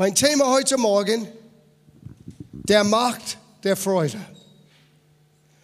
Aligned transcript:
Mein 0.00 0.14
Thema 0.14 0.46
heute 0.46 0.76
Morgen, 0.76 1.26
der 2.52 2.84
Macht 2.84 3.36
der 3.64 3.76
Freude. 3.76 4.20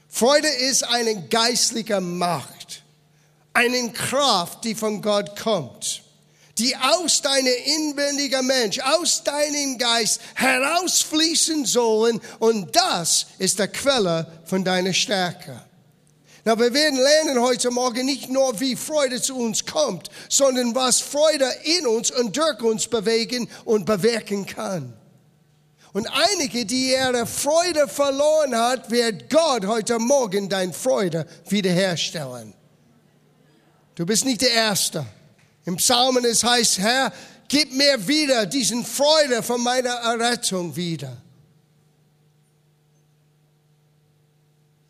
Freude 0.09 0.49
ist 0.49 0.83
eine 0.83 1.29
geistliche 1.29 2.01
Macht, 2.01 2.83
eine 3.53 3.93
Kraft, 3.93 4.65
die 4.65 4.75
von 4.75 5.01
Gott 5.01 5.39
kommt, 5.39 6.03
die 6.59 6.75
aus 6.75 7.23
deinem 7.23 7.55
inwendigen 7.65 8.45
Mensch, 8.45 8.81
aus 8.81 9.23
deinem 9.23 9.79
Geist 9.79 10.21
herausfließen 10.35 11.65
sollen 11.65 12.21
und 12.41 12.75
das 12.75 13.27
ist 13.39 13.61
der 13.61 13.69
Quelle 13.69 14.27
von 14.47 14.65
deiner 14.65 14.95
Stärke. 14.95 15.63
Na, 16.47 16.59
wir 16.59 16.75
werden 16.75 16.99
lernen 16.99 17.41
heute 17.41 17.71
Morgen 17.71 18.05
nicht 18.05 18.29
nur, 18.29 18.61
wie 18.61 18.77
Freude 18.77 19.21
zu 19.21 19.35
uns 19.37 19.65
kommt, 19.65 20.11
sondern 20.29 20.75
was 20.75 21.01
Freude 21.01 21.51
in 21.63 21.87
uns 21.87 22.11
und 22.11 22.37
durch 22.37 22.61
uns 22.61 22.87
bewegen 22.87 23.49
und 23.65 23.87
bewirken 23.87 24.45
kann. 24.45 24.93
Und 25.95 26.07
einige, 26.09 26.67
die 26.67 26.91
ihre 26.91 27.25
Freude 27.25 27.89
verloren 27.89 28.55
hat, 28.55 28.91
wird 28.91 29.31
Gott 29.31 29.65
heute 29.65 29.99
Morgen 29.99 30.51
deine 30.51 30.73
Freude 30.75 31.25
wiederherstellen. 31.49 32.53
Du 33.95 34.05
bist 34.05 34.27
nicht 34.27 34.43
der 34.43 34.53
Erste. 34.53 35.07
Im 35.65 35.77
Psalmen 35.77 36.25
es 36.27 36.45
heißt, 36.45 36.79
Herr, 36.79 37.11
gib 37.49 37.73
mir 37.73 38.07
wieder 38.07 38.45
diesen 38.45 38.85
Freude 38.85 39.43
von 39.43 39.63
meiner 39.63 39.95
Errettung 39.95 40.77
wieder. 40.77 41.17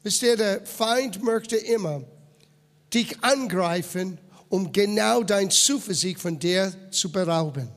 Wisst 0.05 0.23
ihr, 0.23 0.37
der 0.37 0.65
Feind 0.67 1.23
möchte 1.23 1.57
immer 1.57 2.03
dich 2.93 3.25
angreifen, 3.25 4.19
um 4.51 4.71
genau 4.71 5.23
dein 5.23 5.51
Zuversicht 5.51 6.21
von 6.21 6.39
dir 6.39 6.73
zu 6.91 7.11
berauben. 7.11 7.71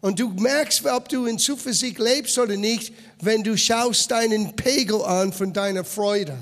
Und 0.00 0.18
du 0.18 0.30
merkst, 0.30 0.86
ob 0.86 1.10
du 1.10 1.26
in 1.26 1.38
Zuversicht 1.38 1.98
lebst 1.98 2.38
oder 2.38 2.56
nicht, 2.56 2.94
wenn 3.20 3.44
du 3.44 3.56
schaust 3.58 4.10
deinen 4.10 4.56
Pegel 4.56 5.02
an 5.02 5.32
von 5.32 5.52
deiner 5.52 5.84
Freude. 5.84 6.36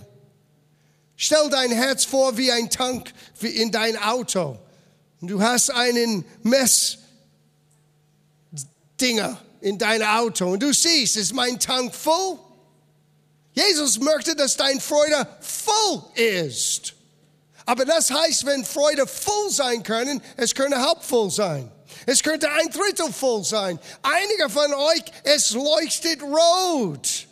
Stell 1.16 1.50
dein 1.50 1.72
Herz 1.72 2.04
vor 2.04 2.36
wie 2.36 2.52
ein 2.52 2.70
Tank 2.70 3.12
in 3.40 3.72
dein 3.72 3.96
Auto. 3.96 4.58
Und 5.20 5.28
du 5.28 5.42
hast 5.42 5.70
einen 5.70 6.24
Messdinger 6.42 7.00
in 9.60 9.76
dein 9.78 10.02
Auto 10.04 10.52
und 10.52 10.62
du 10.62 10.72
siehst, 10.72 11.16
ist 11.16 11.34
mein 11.34 11.58
Tank 11.58 11.94
voll? 11.94 12.38
Jesus 13.54 14.00
möchte, 14.00 14.34
dass 14.34 14.56
dein 14.56 14.80
Freude 14.80 15.26
voll 15.40 16.02
ist. 16.14 16.94
Aber 17.66 17.84
das 17.84 18.10
heißt, 18.10 18.44
wenn 18.44 18.64
Freude 18.64 19.06
voll 19.06 19.50
sein 19.50 19.82
können, 19.82 20.20
es 20.36 20.54
könnte 20.54 20.78
halb 20.80 21.02
voll 21.02 21.30
sein. 21.30 21.70
Es 22.06 22.22
könnte 22.22 22.50
ein 22.50 22.68
Drittel 22.70 23.12
voll 23.12 23.44
sein. 23.44 23.78
Einige 24.02 24.50
von 24.50 24.74
euch, 24.74 25.04
es 25.22 25.50
leuchtet 25.52 26.20
rot. 26.22 27.26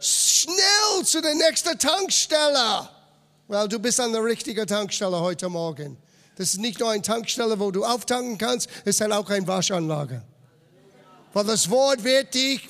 Schnell 0.00 1.04
zu 1.04 1.20
der 1.20 1.34
nächsten 1.34 1.78
Tankstelle. 1.78 2.88
Well, 3.46 3.68
du 3.68 3.78
bist 3.78 4.00
an 4.00 4.12
der 4.12 4.24
richtigen 4.24 4.66
Tankstelle 4.66 5.20
heute 5.20 5.48
Morgen. 5.48 5.96
Das 6.36 6.54
ist 6.54 6.58
nicht 6.58 6.80
nur 6.80 6.90
eine 6.90 7.02
Tankstelle, 7.02 7.60
wo 7.60 7.70
du 7.70 7.84
auftanken 7.84 8.38
kannst, 8.38 8.68
es 8.84 9.00
ist 9.00 9.12
auch 9.12 9.28
eine 9.28 9.46
Waschanlage. 9.46 10.22
Weil 11.34 11.44
das 11.44 11.68
Wort 11.68 12.02
wird 12.02 12.32
dich 12.32 12.66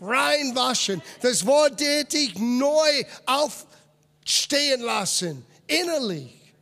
reinwaschen. 0.00 1.02
Das 1.22 1.44
Wort 1.46 1.80
wird 1.80 2.12
dich 2.12 2.34
neu 2.38 3.04
aufstehen 3.26 4.80
lassen. 4.80 5.44
Innerlich 5.66 6.54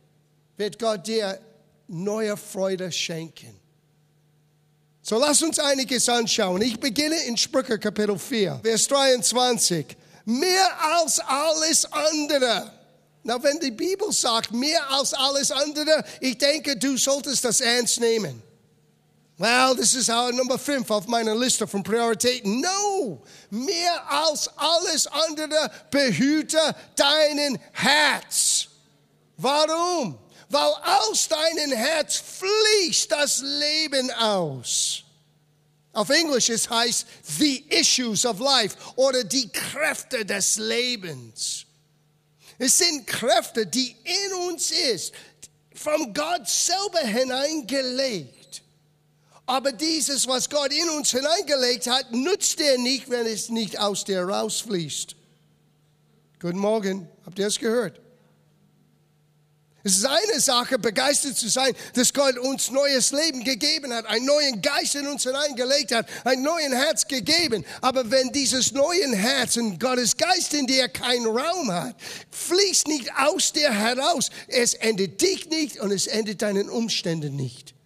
wird 0.57 0.79
Gott 0.79 1.07
dir 1.07 1.39
neue 1.87 2.35
Freude 2.35 2.91
schenken. 2.91 3.57
So 5.01 5.17
lass 5.17 5.41
uns 5.41 5.57
einiges 5.57 6.09
anschauen. 6.09 6.61
Ich 6.61 6.79
beginne 6.79 7.15
in 7.23 7.37
Sprüche 7.37 7.79
Kapitel 7.79 8.19
4, 8.19 8.59
Vers 8.63 8.87
23. 8.87 9.95
Mehr 10.25 10.69
als 10.81 11.19
alles 11.19 11.85
andere. 11.85 12.73
Na, 13.23 13.41
wenn 13.41 13.59
die 13.59 13.71
Bibel 13.71 14.11
sagt, 14.11 14.51
mehr 14.51 14.89
als 14.91 15.13
alles 15.13 15.51
andere, 15.51 16.03
ich 16.19 16.37
denke, 16.37 16.77
du 16.77 16.97
solltest 16.97 17.45
das 17.45 17.61
ernst 17.61 17.99
nehmen. 18.01 18.43
Well, 19.39 19.75
this 19.75 19.93
is 19.93 20.09
our 20.09 20.31
number 20.31 20.57
5 20.57 20.89
auf 20.89 21.07
meiner 21.07 21.35
Liste 21.35 21.67
von 21.67 21.83
Prioritäten. 21.83 22.59
No, 22.59 23.21
mehr 23.51 24.11
als 24.11 24.49
alles 24.57 25.05
andere 25.05 25.69
behüte 25.91 26.75
deinen 26.95 27.59
Herz. 27.71 28.67
Warum? 29.37 30.17
Weil 30.49 30.73
aus 30.83 31.27
deinem 31.27 31.71
Herz 31.71 32.15
fließt 32.15 33.11
das 33.11 33.41
Leben 33.43 34.09
aus. 34.11 35.03
Auf 35.93 36.09
Englisch 36.09 36.49
es 36.49 36.67
heißt 36.67 37.05
the 37.37 37.63
issues 37.69 38.25
of 38.25 38.39
life 38.39 38.75
oder 38.95 39.23
die 39.23 39.49
Kräfte 39.49 40.25
des 40.25 40.57
Lebens. 40.57 41.65
Es 42.57 42.77
sind 42.77 43.05
Kräfte, 43.05 43.67
die 43.67 43.95
in 44.03 44.33
uns 44.49 44.71
ist, 44.71 45.13
von 45.75 46.11
Gott 46.11 46.47
selber 46.47 47.01
hineingelegt. 47.01 48.36
Aber 49.47 49.71
dieses, 49.71 50.27
was 50.27 50.49
Gott 50.49 50.73
in 50.73 50.89
uns 50.89 51.11
hineingelegt 51.11 51.87
hat, 51.87 52.11
nützt 52.11 52.59
dir 52.59 52.77
nicht, 52.77 53.09
wenn 53.09 53.25
es 53.25 53.47
nicht 53.47 53.79
aus 53.79 54.03
dir 54.03 54.21
rausfließt. 54.23 55.15
Guten 56.41 56.59
Morgen, 56.59 57.07
habt 57.25 57.39
ihr 57.39 57.47
es 57.47 57.57
gehört? 57.57 58.01
Es 59.85 59.99
ist 59.99 60.05
eine 60.05 60.41
Sache, 60.41 60.77
begeistert 60.77 61.37
zu 61.37 61.47
sein, 61.47 61.73
dass 61.93 62.13
Gott 62.13 62.37
uns 62.37 62.71
neues 62.71 63.11
Leben 63.11 63.45
gegeben 63.45 63.93
hat, 63.93 64.05
einen 64.07 64.25
neuen 64.25 64.61
Geist 64.61 64.95
in 64.95 65.07
uns 65.07 65.23
hineingelegt 65.23 65.93
hat, 65.93 66.09
ein 66.25 66.41
neues 66.41 66.73
Herz 66.73 67.07
gegeben. 67.07 67.63
Aber 67.79 68.11
wenn 68.11 68.33
dieses 68.33 68.73
neue 68.73 69.15
Herz 69.15 69.55
und 69.55 69.79
Gottes 69.79 70.17
Geist 70.17 70.53
in 70.55 70.67
dir 70.67 70.89
keinen 70.89 71.25
Raum 71.25 71.71
hat, 71.71 71.95
fließt 72.31 72.87
nicht 72.87 73.09
aus 73.15 73.53
dir 73.53 73.71
heraus. 73.71 74.29
Es 74.49 74.73
endet 74.73 75.21
dich 75.21 75.47
nicht 75.49 75.79
und 75.79 75.91
es 75.91 76.07
endet 76.07 76.41
deinen 76.41 76.69
Umständen 76.69 77.37
nicht. 77.37 77.76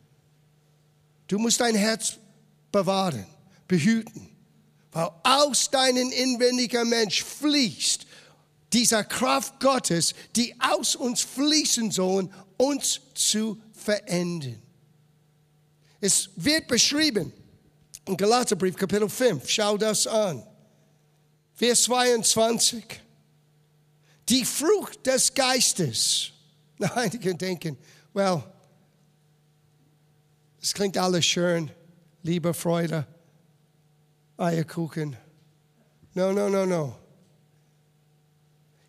Du 1.32 1.40
musst 1.40 1.62
dein 1.62 1.76
Herz 1.76 2.18
bewahren, 2.74 3.26
behüten, 3.66 4.28
weil 4.92 5.10
aus 5.24 5.72
deinem 5.72 6.12
inwendigen 6.12 6.90
Mensch 6.90 7.24
fließt 7.24 8.06
dieser 8.74 9.06
Kraft 9.06 9.58
Gottes, 9.62 10.14
die 10.36 10.54
aus 10.60 10.98
uns 10.98 11.22
fließen 11.22 11.90
sollen, 11.90 12.34
uns 12.58 13.00
zu 13.14 13.62
verändern. 13.72 14.62
Es 16.02 16.30
wird 16.36 16.68
beschrieben 16.68 17.32
in 18.04 18.18
Galaterbrief 18.18 18.76
Kapitel 18.76 19.08
5, 19.08 19.50
schau 19.50 19.78
das 19.78 20.06
an. 20.08 20.46
Vers 21.54 21.84
22. 21.84 22.84
Die 24.28 24.44
Frucht 24.44 25.06
des 25.08 25.34
Geistes. 25.34 26.32
Na, 26.78 26.94
einige 26.96 27.34
denken, 27.34 27.78
well, 28.12 28.44
es 30.62 30.74
klingt 30.74 30.98
alles 30.98 31.26
schön. 31.26 31.72
Liebe, 32.24 32.54
Freude, 32.54 33.08
Eierkuchen. 34.38 35.18
No, 36.14 36.32
no, 36.32 36.50
no, 36.50 36.66
no. 36.66 36.96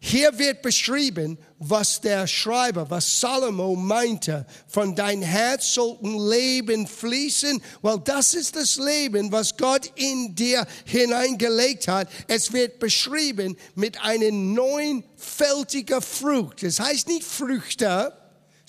Hier 0.05 0.37
wird 0.37 0.63
beschrieben, 0.63 1.39
was 1.61 2.01
der 2.01 2.27
Schreiber, 2.27 2.91
was 2.91 3.21
Salomo 3.21 3.77
meinte. 3.77 4.45
Von 4.67 4.97
dein 4.97 5.23
Herz 5.23 5.75
sollten 5.75 6.19
Leben 6.29 6.89
fließen, 6.89 7.63
weil 7.83 8.01
das 8.01 8.35
ist 8.35 8.57
das 8.57 8.79
Leben, 8.79 9.31
was 9.31 9.57
Gott 9.57 9.93
in 9.95 10.35
dir 10.35 10.67
hineingelegt 10.87 11.87
hat. 11.87 12.09
Es 12.27 12.53
wird 12.53 12.81
beschrieben 12.81 13.57
mit 13.77 14.03
einer 14.03 14.33
neunfältigen 14.33 16.03
Frucht. 16.03 16.65
Das 16.65 16.81
heißt 16.81 17.07
nicht 17.07 17.23
Früchte, 17.23 18.13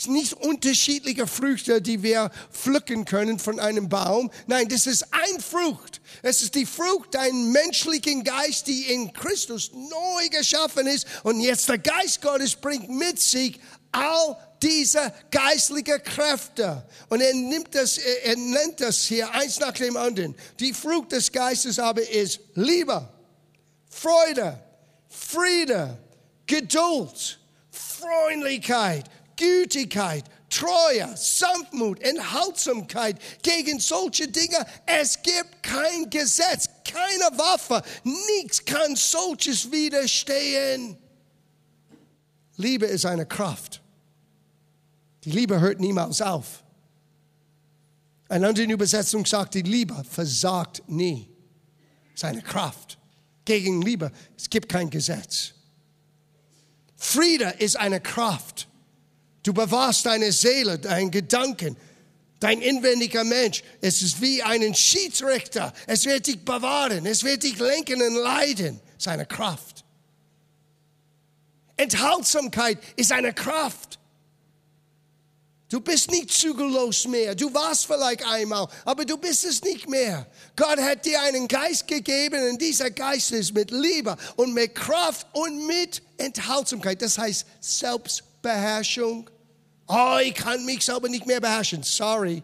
nicht 0.07 0.33
unterschiedliche 0.33 1.27
Früchte, 1.27 1.81
die 1.81 2.03
wir 2.03 2.31
pflücken 2.51 3.05
können 3.05 3.39
von 3.39 3.59
einem 3.59 3.89
Baum. 3.89 4.31
Nein, 4.47 4.67
das 4.69 4.87
ist 4.87 5.05
ein 5.11 5.39
Frucht. 5.39 6.01
Es 6.21 6.41
ist 6.41 6.55
die 6.55 6.65
Frucht 6.65 7.15
dein 7.15 7.51
menschlichen 7.51 8.23
Geist, 8.23 8.67
die 8.67 8.83
in 8.93 9.11
Christus 9.13 9.71
neu 9.73 10.29
geschaffen 10.29 10.87
ist. 10.87 11.07
Und 11.23 11.39
jetzt 11.39 11.69
der 11.69 11.77
Geist 11.77 12.21
Gottes 12.21 12.55
bringt 12.55 12.89
mit 12.89 13.19
sich 13.19 13.59
all 13.91 14.37
diese 14.61 15.13
geistlichen 15.29 16.01
Kräfte. 16.03 16.83
Und 17.09 17.21
er 17.21 17.33
nimmt 17.33 17.75
das, 17.75 17.97
er 17.97 18.35
nennt 18.35 18.79
das 18.79 19.03
hier 19.03 19.29
eins 19.31 19.59
nach 19.59 19.73
dem 19.73 19.97
anderen. 19.97 20.35
Die 20.59 20.73
Frucht 20.73 21.11
des 21.11 21.31
Geistes 21.31 21.79
aber 21.79 22.07
ist 22.09 22.39
Liebe, 22.55 23.07
Freude, 23.89 24.59
Friede, 25.09 25.97
Geduld, 26.45 27.39
Freundlichkeit, 27.71 29.05
Gütigkeit, 29.37 30.25
Treue, 30.49 31.15
Sanftmut, 31.17 31.99
Enthaltsamkeit. 32.01 33.19
Gegen 33.41 33.79
solche 33.79 34.27
Dinge, 34.27 34.65
es 34.85 35.21
gibt 35.21 35.63
kein 35.63 36.09
Gesetz, 36.09 36.69
keine 36.83 37.37
Waffe. 37.37 37.81
Nichts 38.03 38.63
kann 38.63 38.95
solches 38.95 39.71
widerstehen. 39.71 40.97
Liebe 42.57 42.85
ist 42.85 43.05
eine 43.05 43.25
Kraft. 43.25 43.81
Die 45.23 45.31
Liebe 45.31 45.59
hört 45.59 45.79
niemals 45.79 46.21
auf. 46.21 46.63
Eine 48.29 48.47
andere 48.47 48.65
Übersetzung 48.65 49.25
sagt, 49.25 49.53
die 49.55 49.61
Liebe 49.61 50.03
versagt 50.03 50.83
nie. 50.87 51.29
Seine 52.15 52.41
Kraft. 52.41 52.97
Gegen 53.45 53.81
Liebe, 53.81 54.11
es 54.37 54.49
gibt 54.49 54.69
kein 54.69 54.89
Gesetz. 54.89 55.53
Friede 56.95 57.55
ist 57.59 57.75
eine 57.75 57.99
Kraft. 57.99 58.67
Du 59.43 59.53
bewahrst 59.53 60.05
deine 60.05 60.31
Seele, 60.31 60.79
deinen 60.79 61.11
Gedanken, 61.11 61.75
dein 62.39 62.61
inwendiger 62.61 63.23
Mensch. 63.23 63.63
Es 63.81 64.01
ist 64.01 64.21
wie 64.21 64.41
ein 64.41 64.73
Schiedsrichter. 64.73 65.73
Es 65.85 66.05
wird 66.05 66.27
dich 66.27 66.43
bewahren, 66.43 67.05
es 67.05 67.23
wird 67.23 67.43
dich 67.43 67.59
lenken 67.59 68.01
und 68.01 68.15
leiden. 68.15 68.79
Seine 68.97 69.25
Kraft. 69.25 69.83
Enthaltsamkeit 71.75 72.79
ist 72.95 73.11
eine 73.11 73.33
Kraft. 73.33 73.99
Du 75.73 75.81
bist 75.81 76.11
nicht 76.11 76.31
zügellos 76.31 77.07
mehr. 77.07 77.33
Du 77.33 77.51
warst 77.51 77.87
vielleicht 77.87 78.23
einmal, 78.27 78.67
aber 78.85 79.05
du 79.05 79.17
bist 79.17 79.43
es 79.43 79.63
nicht 79.63 79.89
mehr. 79.89 80.27
Gott 80.55 80.79
hat 80.79 81.03
dir 81.03 81.19
einen 81.21 81.47
Geist 81.47 81.87
gegeben 81.87 82.47
und 82.49 82.61
dieser 82.61 82.91
Geist 82.91 83.31
ist 83.31 83.55
mit 83.55 83.71
Liebe 83.71 84.15
und 84.35 84.53
mit 84.53 84.75
Kraft 84.75 85.25
und 85.33 85.65
mit 85.65 86.03
Enthaltsamkeit. 86.17 87.01
Das 87.01 87.17
heißt 87.17 87.47
Selbstbeherrschung. 87.59 89.31
Oh, 89.87 90.17
ich 90.23 90.33
kann 90.33 90.65
mich 90.65 90.83
selber 90.83 91.09
nicht 91.09 91.25
mehr 91.25 91.41
beherrschen. 91.41 91.83
Sorry. 91.83 92.43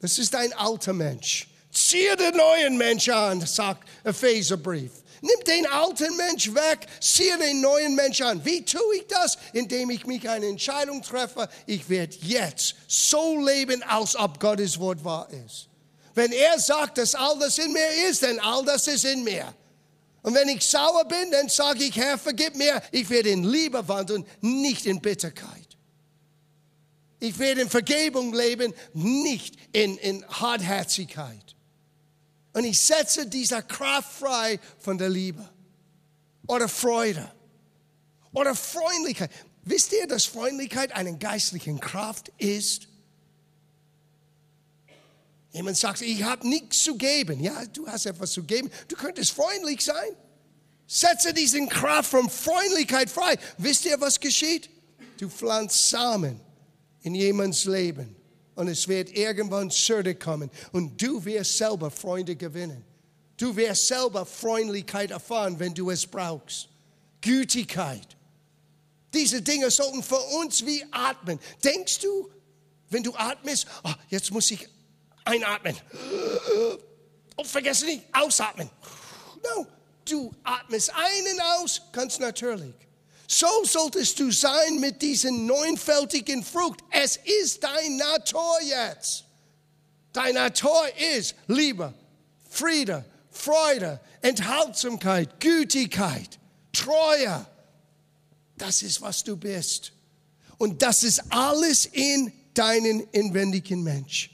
Das 0.00 0.18
ist 0.18 0.34
ein 0.34 0.52
alter 0.54 0.92
Mensch. 0.92 1.48
Ziehe 1.70 2.16
den 2.16 2.36
neuen 2.36 2.76
Mensch 2.76 3.08
an, 3.08 3.40
sagt 3.46 3.88
Epheserbrief. 4.04 4.92
Nimm 5.20 5.44
den 5.46 5.66
alten 5.68 6.16
Mensch 6.16 6.52
weg, 6.52 6.88
ziehe 7.00 7.38
den 7.38 7.60
neuen 7.60 7.94
Mensch 7.94 8.20
an. 8.20 8.44
Wie 8.44 8.64
tue 8.64 8.96
ich 8.96 9.06
das? 9.06 9.38
Indem 9.52 9.90
ich 9.90 10.04
mich 10.04 10.28
eine 10.28 10.46
Entscheidung 10.46 11.00
treffe. 11.00 11.48
Ich 11.66 11.88
werde 11.88 12.16
jetzt 12.22 12.74
so 12.88 13.38
leben, 13.38 13.84
als 13.84 14.16
ob 14.16 14.40
Gottes 14.40 14.80
Wort 14.80 15.04
wahr 15.04 15.28
ist. 15.46 15.68
Wenn 16.14 16.32
er 16.32 16.58
sagt, 16.58 16.98
dass 16.98 17.14
all 17.14 17.38
das 17.38 17.56
in 17.58 17.72
mir 17.72 18.08
ist, 18.10 18.22
dann 18.24 18.40
all 18.40 18.64
das 18.64 18.88
ist 18.88 19.04
in 19.04 19.22
mir. 19.22 19.54
Und 20.22 20.34
wenn 20.34 20.48
ich 20.48 20.66
sauer 20.66 21.04
bin, 21.04 21.30
dann 21.30 21.48
sage 21.48 21.84
ich, 21.84 21.96
Herr, 21.96 22.18
vergib 22.18 22.56
mir. 22.56 22.82
Ich 22.90 23.08
werde 23.08 23.30
in 23.30 23.44
Liebe 23.44 23.86
wandeln, 23.86 24.26
nicht 24.40 24.86
in 24.86 25.00
Bitterkeit. 25.00 25.61
Ich 27.22 27.38
werde 27.38 27.60
in 27.60 27.70
Vergebung 27.70 28.34
leben, 28.34 28.74
nicht 28.94 29.54
in, 29.70 29.96
in 29.98 30.26
Hartherzigkeit. 30.26 31.54
Und 32.52 32.64
ich 32.64 32.80
setze 32.80 33.28
diese 33.28 33.62
Kraft 33.62 34.18
frei 34.18 34.58
von 34.80 34.98
der 34.98 35.08
Liebe 35.08 35.48
oder 36.48 36.68
Freude 36.68 37.30
oder 38.32 38.56
Freundlichkeit. 38.56 39.30
Wisst 39.62 39.92
ihr, 39.92 40.08
dass 40.08 40.24
Freundlichkeit 40.24 40.90
eine 40.90 41.16
geistliche 41.16 41.72
Kraft 41.76 42.32
ist? 42.38 42.88
Jemand 45.52 45.76
sagt, 45.76 46.00
ich 46.00 46.24
habe 46.24 46.48
nichts 46.48 46.82
zu 46.82 46.96
geben. 46.96 47.38
Ja, 47.38 47.64
du 47.66 47.86
hast 47.86 48.04
etwas 48.06 48.32
zu 48.32 48.42
geben. 48.42 48.68
Du 48.88 48.96
könntest 48.96 49.30
freundlich 49.30 49.82
sein. 49.82 50.16
Setze 50.88 51.32
diesen 51.32 51.68
Kraft 51.68 52.10
von 52.10 52.28
Freundlichkeit 52.28 53.08
frei. 53.08 53.38
Wisst 53.58 53.84
ihr, 53.84 54.00
was 54.00 54.18
geschieht? 54.18 54.68
Du 55.20 55.28
pflanzt 55.28 55.88
Samen 55.88 56.40
in 57.02 57.14
jemands 57.14 57.64
Leben 57.64 58.14
und 58.54 58.68
es 58.68 58.86
wird 58.88 59.16
irgendwann 59.16 59.70
zurückkommen 59.70 60.50
und 60.72 61.00
du 61.00 61.24
wirst 61.24 61.58
selber 61.58 61.90
Freunde 61.90 62.36
gewinnen. 62.36 62.84
Du 63.36 63.56
wirst 63.56 63.88
selber 63.88 64.24
Freundlichkeit 64.24 65.10
erfahren, 65.10 65.58
wenn 65.58 65.74
du 65.74 65.90
es 65.90 66.06
brauchst. 66.06 66.68
Gütigkeit. 67.20 68.16
Diese 69.12 69.42
Dinge 69.42 69.70
sollten 69.70 70.02
für 70.02 70.20
uns 70.40 70.64
wie 70.64 70.84
atmen. 70.90 71.38
Denkst 71.64 72.00
du, 72.00 72.30
wenn 72.88 73.02
du 73.02 73.14
atmest, 73.14 73.66
oh, 73.84 73.92
jetzt 74.08 74.30
muss 74.30 74.50
ich 74.50 74.68
einatmen. 75.24 75.76
Oh, 77.36 77.44
vergesse 77.44 77.86
nicht, 77.86 78.02
ausatmen. 78.12 78.70
No, 79.42 79.66
du 80.04 80.32
atmest 80.44 80.92
ein 80.94 81.34
und 81.34 81.40
aus, 81.40 81.82
ganz 81.92 82.18
natürlich. 82.18 82.74
So 83.34 83.64
solltest 83.64 84.20
du 84.20 84.30
sein 84.30 84.78
mit 84.78 85.00
diesen 85.00 85.46
neunfältigen 85.46 86.44
Frucht. 86.44 86.80
Es 86.90 87.18
ist 87.40 87.64
dein 87.64 87.96
Natur 87.96 88.58
jetzt. 88.60 89.24
Dein 90.12 90.34
Natur 90.34 90.82
ist 91.16 91.34
Liebe, 91.46 91.94
Friede, 92.50 93.06
Freude, 93.30 94.00
Enthaltsamkeit, 94.20 95.40
Gütigkeit, 95.40 96.38
Treue. 96.74 97.46
Das 98.58 98.82
ist, 98.82 99.00
was 99.00 99.24
du 99.24 99.34
bist. 99.38 99.92
Und 100.58 100.82
das 100.82 101.02
ist 101.02 101.22
alles 101.30 101.86
in 101.86 102.34
deinen 102.52 103.00
inwendigen 103.12 103.82
Mensch. 103.82 104.28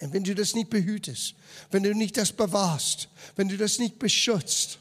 Und 0.00 0.14
wenn 0.14 0.24
du 0.24 0.34
das 0.34 0.54
nicht 0.54 0.70
behütest, 0.70 1.34
wenn 1.70 1.82
du 1.82 1.94
nicht 1.94 2.16
das 2.16 2.32
bewahrst, 2.32 3.10
wenn 3.36 3.50
du 3.50 3.58
das 3.58 3.78
nicht 3.78 3.98
beschützt, 3.98 4.79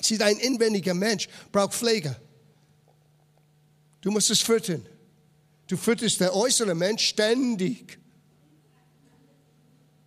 Sie, 0.00 0.18
dein 0.18 0.38
inwendiger 0.38 0.94
Mensch 0.94 1.28
braucht 1.52 1.74
Pflege. 1.74 2.16
Du 4.00 4.10
musst 4.10 4.30
es 4.30 4.40
füttern. 4.40 4.86
Du 5.66 5.76
fütterst 5.76 6.20
der 6.20 6.34
äußere 6.34 6.74
Mensch 6.74 7.04
ständig. 7.04 7.98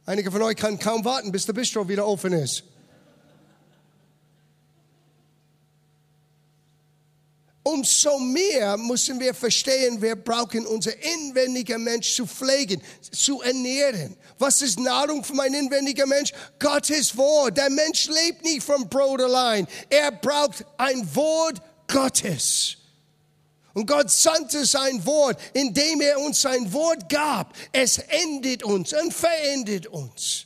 Einige 0.06 0.32
von 0.32 0.42
euch 0.42 0.56
können 0.56 0.80
kaum 0.80 1.06
warten, 1.06 1.32
bis 1.32 1.46
der 1.46 1.54
Bistro 1.54 1.88
wieder 1.88 2.08
offen 2.08 2.34
ist. 2.34 2.64
Umso 7.82 8.20
mehr 8.20 8.78
müssen 8.78 9.20
wir 9.20 9.34
verstehen, 9.34 10.00
wir 10.04 10.16
brauchen 10.16 10.68
unser 10.68 10.92
inwendiger 11.04 11.80
Mensch 11.80 12.16
zu 12.16 12.28
pflegen, 12.28 12.80
zu 13.12 13.42
ernähren. 13.42 14.16
Was 14.38 14.62
ist 14.62 14.80
Nahrung 14.80 15.24
für 15.24 15.34
mein 15.34 15.52
inwendiger 15.56 16.06
Mensch? 16.06 16.32
Gottes 16.60 17.18
Wort. 17.18 17.58
Der 17.58 17.72
Mensch 17.72 18.08
lebt 18.08 18.44
nicht 18.44 18.62
vom 18.62 18.88
Brot 18.88 19.20
allein. 19.20 19.66
Er 19.90 20.12
braucht 20.12 20.64
ein 20.78 21.16
Wort 21.16 21.60
Gottes. 21.88 22.78
Und 23.74 23.88
Gott 23.88 24.12
sandte 24.12 24.64
sein 24.64 25.04
Wort, 25.04 25.40
indem 25.54 26.02
er 26.02 26.20
uns 26.20 26.40
sein 26.40 26.72
Wort 26.72 27.10
gab. 27.10 27.56
Es 27.72 27.98
endet 27.98 28.62
uns 28.62 28.94
und 28.94 29.12
verendet 29.12 29.88
uns. 29.88 30.46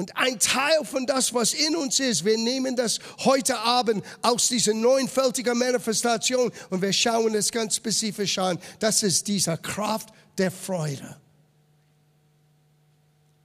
Und 0.00 0.16
ein 0.16 0.38
Teil 0.38 0.82
von 0.86 1.04
das, 1.04 1.34
was 1.34 1.52
in 1.52 1.76
uns 1.76 2.00
ist, 2.00 2.24
wir 2.24 2.38
nehmen 2.38 2.74
das 2.74 3.00
heute 3.18 3.58
Abend 3.58 4.02
aus 4.22 4.48
dieser 4.48 4.72
neunfältigen 4.72 5.58
Manifestation 5.58 6.50
und 6.70 6.80
wir 6.80 6.94
schauen 6.94 7.34
es 7.34 7.52
ganz 7.52 7.76
spezifisch 7.76 8.38
an. 8.38 8.58
Das 8.78 9.02
ist 9.02 9.28
diese 9.28 9.58
Kraft 9.58 10.08
der 10.38 10.50
Freude. 10.50 11.20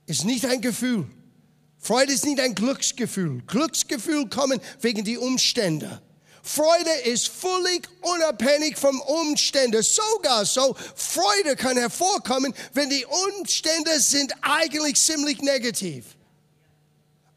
Ist 0.06 0.24
nicht 0.24 0.46
ein 0.46 0.62
Gefühl. 0.62 1.06
Freude 1.78 2.14
ist 2.14 2.24
nicht 2.24 2.40
ein 2.40 2.56
Glücksgefühl. 2.56 3.42
Glücksgefühl 3.48 4.30
kommen 4.30 4.62
wegen 4.80 5.04
die 5.04 5.18
Umstände. 5.18 6.02
Freude 6.42 6.92
ist 7.04 7.28
völlig 7.28 7.90
unabhängig 8.00 8.78
vom 8.78 9.02
Umstände. 9.02 9.84
Sogar 9.84 10.46
so, 10.46 10.74
Freude 10.96 11.58
kann 11.58 11.76
hervorkommen, 11.76 12.54
wenn 12.72 12.90
die 12.90 13.06
Umstände 13.06 14.00
sind 14.00 14.32
eigentlich 14.42 14.96
ziemlich 14.96 15.42
negativ. 15.42 16.15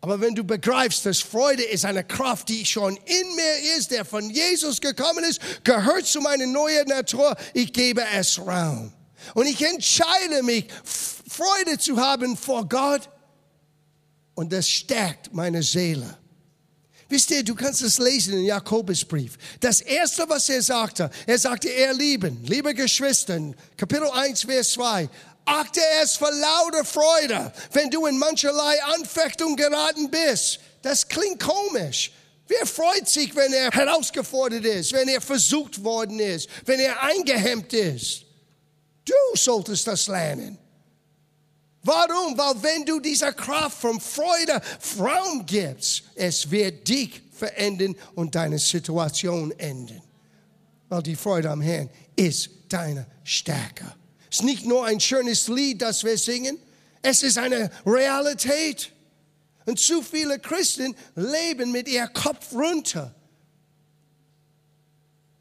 Aber 0.00 0.20
wenn 0.20 0.34
du 0.34 0.44
begreifst, 0.44 1.06
dass 1.06 1.18
Freude 1.18 1.64
ist 1.64 1.84
eine 1.84 2.04
Kraft, 2.04 2.48
die 2.48 2.64
schon 2.64 2.96
in 2.96 3.34
mir 3.34 3.76
ist, 3.76 3.90
der 3.90 4.04
von 4.04 4.30
Jesus 4.30 4.80
gekommen 4.80 5.24
ist, 5.24 5.40
gehört 5.64 6.06
zu 6.06 6.20
meiner 6.20 6.46
neuen 6.46 6.86
Natur, 6.86 7.36
ich 7.52 7.72
gebe 7.72 8.02
es 8.14 8.38
Raum. 8.38 8.92
Und 9.34 9.46
ich 9.46 9.60
entscheide 9.60 10.42
mich, 10.44 10.66
Freude 10.84 11.78
zu 11.78 11.96
haben 11.96 12.36
vor 12.36 12.68
Gott. 12.68 13.08
Und 14.34 14.52
das 14.52 14.68
stärkt 14.68 15.34
meine 15.34 15.64
Seele. 15.64 16.16
Wisst 17.08 17.30
ihr, 17.30 17.42
du 17.42 17.54
kannst 17.54 17.82
es 17.82 17.98
lesen 17.98 18.34
im 18.34 18.44
Jakobusbrief. 18.44 19.36
Das 19.60 19.80
erste, 19.80 20.28
was 20.28 20.48
er 20.48 20.62
sagte, 20.62 21.10
er 21.26 21.38
sagte, 21.38 21.68
ihr 21.68 21.94
Lieben, 21.94 22.44
liebe 22.44 22.74
Geschwister, 22.74 23.40
Kapitel 23.76 24.10
1, 24.10 24.42
Vers 24.42 24.72
2, 24.72 25.08
achte 25.48 25.80
es 26.02 26.16
für 26.16 26.30
lauter 26.30 26.84
Freude, 26.84 27.52
wenn 27.72 27.90
du 27.90 28.06
in 28.06 28.18
mancherlei 28.18 28.82
Anfechtung 28.94 29.56
geraten 29.56 30.10
bist. 30.10 30.60
Das 30.82 31.06
klingt 31.06 31.40
komisch. 31.42 32.12
Wer 32.46 32.66
freut 32.66 33.08
sich, 33.08 33.34
wenn 33.34 33.52
er 33.52 33.70
herausgefordert 33.70 34.64
ist, 34.64 34.92
wenn 34.92 35.08
er 35.08 35.20
versucht 35.20 35.82
worden 35.82 36.18
ist, 36.18 36.48
wenn 36.64 36.80
er 36.80 37.02
eingehemmt 37.02 37.72
ist? 37.72 38.24
Du 39.04 39.14
solltest 39.34 39.86
das 39.86 40.06
lernen. 40.06 40.58
Warum? 41.82 42.36
Weil 42.36 42.62
wenn 42.62 42.84
du 42.84 43.00
dieser 43.00 43.32
Kraft 43.32 43.80
von 43.80 44.00
Freude 44.00 44.60
Raum 44.98 45.46
gibst, 45.46 46.02
es 46.14 46.50
wird 46.50 46.86
dich 46.88 47.22
verändern 47.32 47.96
und 48.14 48.34
deine 48.34 48.58
Situation 48.58 49.52
enden. 49.58 50.02
Weil 50.88 51.02
die 51.02 51.16
Freude 51.16 51.50
am 51.50 51.60
Herrn 51.60 51.88
ist 52.16 52.50
deine 52.68 53.06
Stärke. 53.24 53.97
Es 54.30 54.38
ist 54.38 54.44
nicht 54.44 54.66
nur 54.66 54.84
ein 54.84 55.00
schönes 55.00 55.48
Lied, 55.48 55.82
das 55.82 56.04
wir 56.04 56.18
singen, 56.18 56.58
es 57.02 57.22
ist 57.22 57.38
eine 57.38 57.70
Realität. 57.86 58.92
Und 59.64 59.78
zu 59.78 60.02
viele 60.02 60.38
Christen 60.38 60.96
leben 61.14 61.72
mit 61.72 61.88
ihrem 61.88 62.12
Kopf 62.12 62.52
runter. 62.52 63.14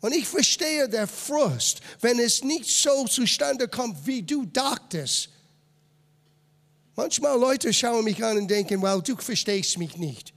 Und 0.01 0.13
ich 0.13 0.27
verstehe 0.27 0.88
der 0.88 1.08
Frust, 1.08 1.82
wenn 2.01 2.20
es 2.20 2.44
nicht 2.44 2.70
so 2.70 3.06
zustande 3.06 3.67
kommt, 3.67 4.06
wie 4.06 4.22
du 4.22 4.46
dachtest. 4.46 5.29
Manchmal 6.96 7.39
Leute 7.39 7.74
schauen 7.74 8.03
mich 8.03 8.24
an 8.24 8.38
und 8.38 8.48
denken, 8.48 8.82
well, 8.82 9.01
du 9.01 9.15
verstehst 9.15 9.77
mich 9.77 9.98
nicht. 9.98 10.34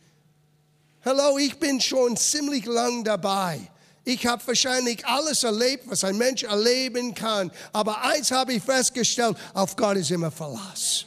Hallo, 1.05 1.39
ich 1.39 1.59
bin 1.59 1.81
schon 1.81 2.17
ziemlich 2.17 2.67
lang 2.67 3.05
dabei. 3.05 3.61
Ich 4.05 4.27
habe 4.27 4.47
wahrscheinlich 4.47 5.07
alles 5.07 5.45
erlebt, 5.45 5.85
was 5.89 6.05
ein 6.05 6.17
Mensch 6.17 6.43
erleben 6.43 7.15
kann. 7.15 7.51
Aber 7.73 8.03
eins 8.03 8.31
habe 8.31 8.55
ich 8.55 8.63
festgestellt, 8.63 9.37
auf 9.53 9.77
Gott 9.77 9.97
ist 9.97 10.11
immer 10.11 10.31
Verlass. 10.31 11.05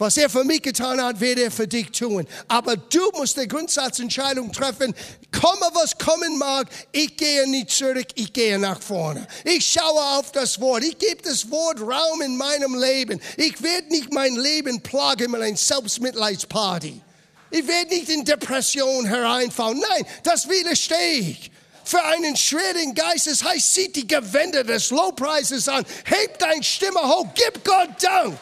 Was 0.00 0.16
er 0.16 0.30
für 0.30 0.44
mich 0.44 0.62
getan 0.62 0.98
hat, 0.98 1.20
wird 1.20 1.38
er 1.38 1.50
für 1.50 1.68
dich 1.68 1.90
tun. 1.90 2.26
Aber 2.48 2.74
du 2.74 3.10
musst 3.12 3.36
die 3.36 3.46
Grundsatzentscheidung 3.46 4.50
treffen. 4.50 4.94
Komme, 5.30 5.70
was 5.74 5.98
kommen 5.98 6.38
mag, 6.38 6.68
ich 6.90 7.18
gehe 7.18 7.46
nicht 7.46 7.68
zurück, 7.68 8.06
ich 8.14 8.32
gehe 8.32 8.58
nach 8.58 8.80
vorne. 8.80 9.26
Ich 9.44 9.66
schaue 9.66 10.18
auf 10.18 10.32
das 10.32 10.58
Wort. 10.58 10.84
Ich 10.84 10.96
gebe 10.96 11.20
das 11.22 11.50
Wort 11.50 11.82
Raum 11.82 12.22
in 12.22 12.38
meinem 12.38 12.80
Leben. 12.80 13.20
Ich 13.36 13.62
werde 13.62 13.88
nicht 13.88 14.10
mein 14.10 14.36
Leben 14.36 14.80
plagen 14.80 15.32
mit 15.32 15.42
einer 15.42 15.54
Selbstmitleidsparty. 15.54 17.02
Ich 17.50 17.66
werde 17.66 17.94
nicht 17.94 18.08
in 18.08 18.24
Depression 18.24 19.06
hereinfallen. 19.06 19.80
Nein, 19.80 20.06
das 20.22 20.48
widerstehe 20.48 21.18
ich. 21.20 21.50
Für 21.84 22.02
einen 22.04 22.36
schweren 22.36 22.94
Geist, 22.94 23.26
das 23.26 23.42
heißt, 23.42 23.74
zieht 23.74 23.96
die 23.96 24.06
Gewände 24.06 24.64
des 24.64 24.90
Lobpreises 24.90 25.68
an, 25.68 25.84
hebt 26.04 26.40
deine 26.40 26.62
Stimme 26.62 27.00
hoch, 27.00 27.26
gib 27.34 27.64
Gott 27.64 27.90
Dank. 28.00 28.38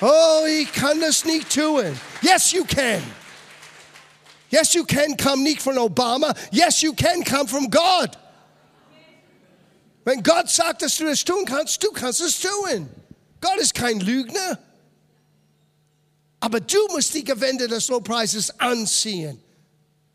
Oh, 0.00 0.44
ich 0.46 0.72
kann 0.72 1.00
das 1.00 1.24
nicht 1.24 1.52
tun. 1.54 1.98
Yes, 2.22 2.52
you 2.52 2.64
can. 2.64 3.02
Yes, 4.50 4.74
you 4.74 4.84
can 4.84 5.16
come 5.16 5.42
nicht 5.42 5.60
von 5.60 5.76
Obama. 5.76 6.34
Yes, 6.50 6.80
you 6.82 6.94
can 6.94 7.22
come 7.24 7.46
from 7.46 7.70
God. 7.70 8.16
Wenn 10.04 10.22
Gott 10.22 10.48
sagt, 10.48 10.82
dass 10.82 10.96
du 10.96 11.04
das 11.04 11.24
tun 11.24 11.44
kannst, 11.44 11.82
du 11.82 11.90
kannst 11.90 12.20
es 12.20 12.40
tun. 12.40 12.88
Gott 13.40 13.56
ist 13.58 13.74
kein 13.74 14.00
Lügner. 14.00 14.58
Aber 16.40 16.60
du 16.60 16.78
musst 16.88 17.14
die 17.14 17.24
Gewände 17.24 17.68
des 17.68 17.88
Lobpreises 17.88 18.60
anziehen. 18.60 19.40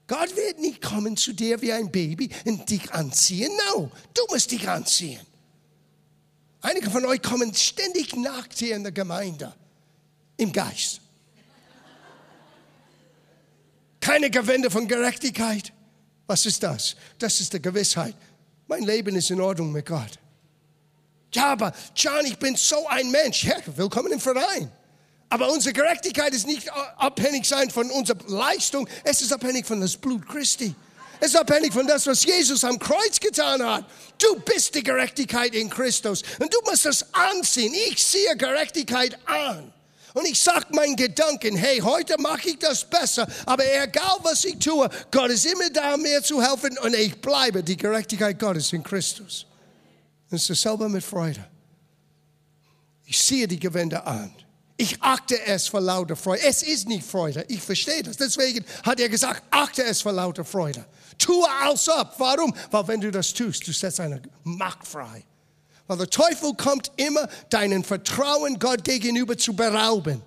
Gott 0.07 0.35
wird 0.35 0.59
nicht 0.59 0.81
kommen 0.81 1.15
zu 1.15 1.33
dir 1.33 1.61
wie 1.61 1.71
ein 1.71 1.91
Baby 1.91 2.29
und 2.45 2.69
dich 2.69 2.91
anziehen. 2.91 3.51
No, 3.73 3.89
du 4.13 4.21
musst 4.29 4.51
dich 4.51 4.67
anziehen. 4.67 5.21
Einige 6.61 6.91
von 6.91 7.05
euch 7.05 7.21
kommen 7.21 7.53
ständig 7.55 8.15
nackt 8.15 8.59
hier 8.59 8.75
in 8.75 8.83
der 8.83 8.91
Gemeinde 8.91 9.53
im 10.37 10.51
Geist. 10.51 11.01
Keine 13.99 14.29
Gewände 14.29 14.69
von 14.69 14.87
Gerechtigkeit. 14.87 15.71
Was 16.27 16.45
ist 16.45 16.61
das? 16.63 16.95
Das 17.17 17.39
ist 17.39 17.53
die 17.53 17.61
Gewissheit. 17.61 18.15
Mein 18.67 18.83
Leben 18.83 19.15
ist 19.15 19.29
in 19.31 19.41
Ordnung 19.41 19.71
mit 19.71 19.85
Gott. 19.85 20.19
Ja, 21.33 21.53
aber 21.53 21.73
John, 21.95 22.25
ich 22.25 22.37
bin 22.37 22.55
so 22.55 22.87
ein 22.87 23.09
Mensch. 23.11 23.45
Ja, 23.45 23.55
willkommen 23.75 24.11
im 24.11 24.19
Verein. 24.19 24.71
Aber 25.31 25.49
unsere 25.49 25.71
Gerechtigkeit 25.71 26.33
ist 26.33 26.45
nicht 26.45 26.69
abhängig 26.97 27.45
sein 27.45 27.69
von 27.69 27.89
unserer 27.89 28.17
Leistung. 28.27 28.87
Es 29.05 29.21
ist 29.21 29.31
abhängig 29.31 29.65
von 29.65 29.79
das 29.79 29.95
Blut 29.95 30.27
Christi. 30.27 30.75
Es 31.21 31.29
ist 31.29 31.37
abhängig 31.37 31.71
von 31.71 31.87
das, 31.87 32.05
was 32.05 32.25
Jesus 32.25 32.65
am 32.65 32.77
Kreuz 32.77 33.17
getan 33.17 33.63
hat. 33.65 33.85
Du 34.17 34.37
bist 34.41 34.75
die 34.75 34.83
Gerechtigkeit 34.83 35.55
in 35.55 35.69
Christus. 35.69 36.21
Und 36.37 36.53
du 36.53 36.57
musst 36.69 36.83
das 36.83 37.13
anziehen. 37.13 37.73
Ich 37.87 38.03
sehe 38.03 38.35
Gerechtigkeit 38.35 39.17
an. 39.25 39.71
Und 40.13 40.27
ich 40.27 40.41
sage 40.41 40.65
meinen 40.71 40.97
Gedanken, 40.97 41.55
hey, 41.55 41.79
heute 41.79 42.19
mache 42.19 42.49
ich 42.49 42.59
das 42.59 42.83
besser, 42.83 43.25
aber 43.45 43.63
egal 43.81 44.17
was 44.23 44.43
ich 44.43 44.59
tue, 44.59 44.89
Gott 45.09 45.31
ist 45.31 45.45
immer 45.45 45.69
da, 45.69 45.95
mir 45.95 46.21
zu 46.21 46.41
helfen 46.41 46.77
und 46.79 46.93
ich 46.93 47.21
bleibe 47.21 47.63
die 47.63 47.77
Gerechtigkeit 47.77 48.37
Gottes 48.37 48.73
in 48.73 48.83
Christus. 48.83 49.45
Es 50.29 50.41
ist 50.41 50.49
dasselbe 50.49 50.89
mit 50.89 51.05
Freude. 51.05 51.47
Ich 53.05 53.17
sehe 53.17 53.47
die 53.47 53.57
Gewände 53.59 54.05
an. 54.05 54.35
Ich 54.81 54.99
achte 54.99 55.39
es 55.45 55.67
für 55.67 55.79
lauter 55.79 56.15
Freude. 56.15 56.41
Es 56.41 56.63
ist 56.63 56.87
nicht 56.87 57.05
Freude. 57.05 57.45
Ich 57.49 57.61
verstehe 57.61 58.01
das. 58.01 58.17
Deswegen 58.17 58.65
hat 58.83 58.99
er 58.99 59.09
gesagt, 59.09 59.43
achte 59.51 59.83
es 59.83 60.01
für 60.01 60.09
lauter 60.09 60.43
Freude. 60.43 60.83
Tue 61.19 61.47
alles 61.61 61.87
ab. 61.87 62.15
Warum? 62.17 62.51
Weil 62.71 62.87
wenn 62.87 62.99
du 62.99 63.11
das 63.11 63.31
tust, 63.31 63.67
du 63.67 63.73
setzt 63.73 63.99
eine 63.99 64.19
Macht 64.43 64.87
frei. 64.87 65.23
Weil 65.85 65.97
der 65.99 66.09
Teufel 66.09 66.55
kommt 66.55 66.91
immer, 66.95 67.29
deinen 67.51 67.83
Vertrauen 67.83 68.57
Gott 68.57 68.83
gegenüber 68.83 69.37
zu 69.37 69.55
berauben. 69.55 70.23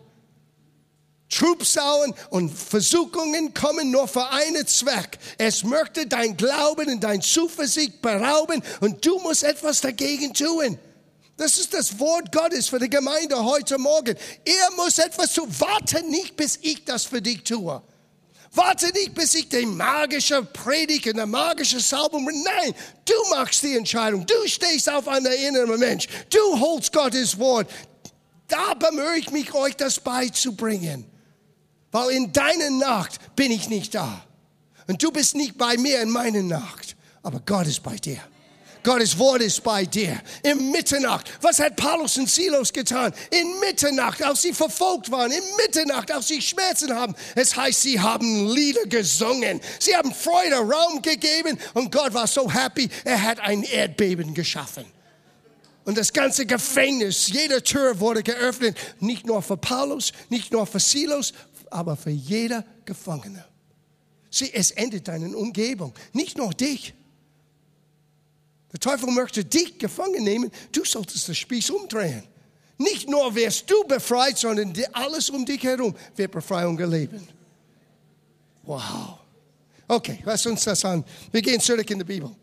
Trübsalen 1.29 2.15
und 2.31 2.57
Versuchungen 2.57 3.55
kommen 3.55 3.91
nur 3.91 4.07
für 4.07 4.31
einen 4.31 4.69
Zweck. 4.69 5.19
Es 5.37 5.65
möchte 5.65 6.07
dein 6.07 6.37
Glauben 6.37 6.93
und 6.93 7.01
dein 7.03 7.23
Zuversicht 7.23 8.01
berauben 8.01 8.63
und 8.79 9.05
du 9.05 9.19
musst 9.19 9.43
etwas 9.43 9.81
dagegen 9.81 10.33
tun. 10.33 10.79
Das 11.37 11.59
ist 11.59 11.75
das 11.75 11.99
Wort 11.99 12.31
Gottes 12.31 12.69
für 12.69 12.79
die 12.79 12.89
Gemeinde 12.89 13.43
heute 13.43 13.77
Morgen. 13.77 14.17
Er 14.45 14.71
muss 14.77 14.99
etwas 14.99 15.33
tun. 15.33 15.49
Warte 15.59 16.03
nicht, 16.09 16.37
bis 16.37 16.59
ich 16.63 16.85
das 16.85 17.05
für 17.05 17.21
dich 17.21 17.43
tue. 17.43 17.83
Warte 18.53 18.87
nicht, 18.93 19.15
bis 19.15 19.35
ich 19.35 19.49
die 19.49 19.67
magische 19.67 20.45
Predigt 20.45 21.09
und 21.09 21.17
die 21.17 21.27
magische 21.27 21.81
Salbung. 21.81 22.25
Nein, 22.25 22.73
du 23.05 23.15
machst 23.31 23.65
die 23.65 23.77
Entscheidung. 23.77 24.25
Du 24.25 24.47
stehst 24.47 24.89
auf 24.89 25.09
einem 25.09 25.33
inneren 25.33 25.81
Mensch. 25.81 26.07
Du 26.31 26.61
holst 26.61 26.93
Gottes 26.93 27.37
Wort. 27.39 27.69
Da 28.47 28.75
bemühe 28.75 29.19
ich 29.19 29.33
mich, 29.33 29.53
euch 29.55 29.75
das 29.75 29.99
beizubringen. 29.99 31.05
Weil 31.91 32.11
in 32.11 32.33
deiner 32.33 32.71
Nacht 32.71 33.35
bin 33.35 33.51
ich 33.51 33.69
nicht 33.69 33.97
da. 33.97 34.25
Und 34.87 35.03
du 35.03 35.11
bist 35.11 35.35
nicht 35.35 35.59
bei 35.59 35.77
mir 35.77 36.01
in 36.01 36.11
meiner 36.11 36.43
Nacht. 36.43 36.95
Aber 37.25 37.41
Gott 37.41 37.67
ist 37.67 37.83
bei 37.83 37.97
dir. 37.97 38.21
Gottes 38.85 39.19
Wort 39.19 39.41
ist 39.41 39.65
bei 39.65 39.85
dir. 39.87 40.21
In 40.43 40.71
Mitternacht. 40.71 41.33
Was 41.41 41.59
hat 41.59 41.75
Paulus 41.75 42.19
und 42.19 42.31
Silos 42.31 42.73
getan? 42.73 43.13
In 43.31 43.59
Mitternacht, 43.59 44.23
als 44.23 44.43
sie 44.43 44.53
verfolgt 44.53 45.11
waren. 45.11 45.33
In 45.33 45.43
Mitternacht, 45.57 46.13
als 46.13 46.29
sie 46.29 46.41
Schmerzen 46.41 46.95
haben. 46.95 47.15
Es 47.35 47.57
heißt, 47.57 47.81
sie 47.81 47.99
haben 47.99 48.49
Lieder 48.49 48.85
gesungen. 48.85 49.61
Sie 49.81 49.97
haben 49.97 50.15
Freude 50.15 50.57
Raum 50.57 51.03
gegeben. 51.03 51.59
Und 51.73 51.91
Gott 51.91 52.13
war 52.15 52.27
so 52.27 52.53
happy, 52.53 52.89
er 53.05 53.23
hat 53.23 53.41
ein 53.41 53.63
Erdbeben 53.63 54.35
geschaffen. 54.35 54.85
Und 55.85 55.99
das 55.99 56.13
ganze 56.13 56.47
Gefängnis, 56.47 57.29
jede 57.29 57.63
Tür 57.63 58.01
wurde 58.01 58.23
geöffnet. 58.23 58.77
Nicht 59.01 59.27
nur 59.27 59.43
für 59.43 59.57
Paulus, 59.57 60.13
nicht 60.29 60.53
nur 60.53 60.67
für 60.67 60.81
Silos, 60.81 61.33
aber 61.71 61.97
für 61.97 62.11
jeder 62.11 62.65
Gefangene. 62.85 63.45
Sieh, 64.31 64.53
es 64.53 64.71
endet 64.73 65.09
deine 65.09 65.35
Umgebung, 65.37 65.95
nicht 66.13 66.37
nur 66.37 66.53
dich. 66.53 66.95
Der 68.75 68.81
Teufel 68.81 69.09
möchte 69.13 69.45
dich 69.45 69.79
gefangen 69.79 70.25
nehmen. 70.25 70.51
Du 70.73 70.85
solltest 70.85 71.29
das 71.29 71.39
Spieß 71.39 71.71
umdrehen. 71.71 72.25
Nicht 72.77 73.09
nur 73.09 73.33
wirst 73.37 73.71
du 73.71 73.85
befreit, 73.85 74.37
sondern 74.37 74.75
alles 74.93 75.31
um 75.31 75.47
dich 75.47 75.63
herum 75.63 75.95
wird 76.17 76.33
Befreiung 76.33 76.77
erleben. 76.77 77.27
Wow. 78.65 79.21
Okay, 79.87 80.19
lass 80.25 80.45
uns 80.47 80.65
das 80.65 80.85
an. 80.85 81.05
Wir 81.31 81.41
gehen 81.41 81.61
zurück 81.61 81.89
in 81.89 82.01
die 82.01 82.05
Bibel. 82.05 82.35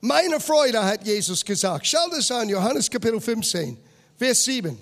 Meine 0.00 0.40
Freude 0.40 0.84
hat 0.84 1.06
Jesus 1.06 1.44
gesagt. 1.44 1.86
Schau 1.86 2.08
das 2.10 2.28
an, 2.32 2.48
Johannes 2.48 2.90
Kapitel 2.90 3.20
15, 3.20 3.78
Vers 4.16 4.42
7. 4.42 4.76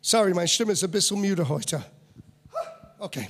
Sorry, 0.00 0.32
meine 0.32 0.48
Stimme 0.48 0.72
ist 0.72 0.82
ein 0.82 0.90
bisschen 0.90 1.20
müde 1.20 1.46
heute. 1.46 1.84
Okay. 2.98 3.28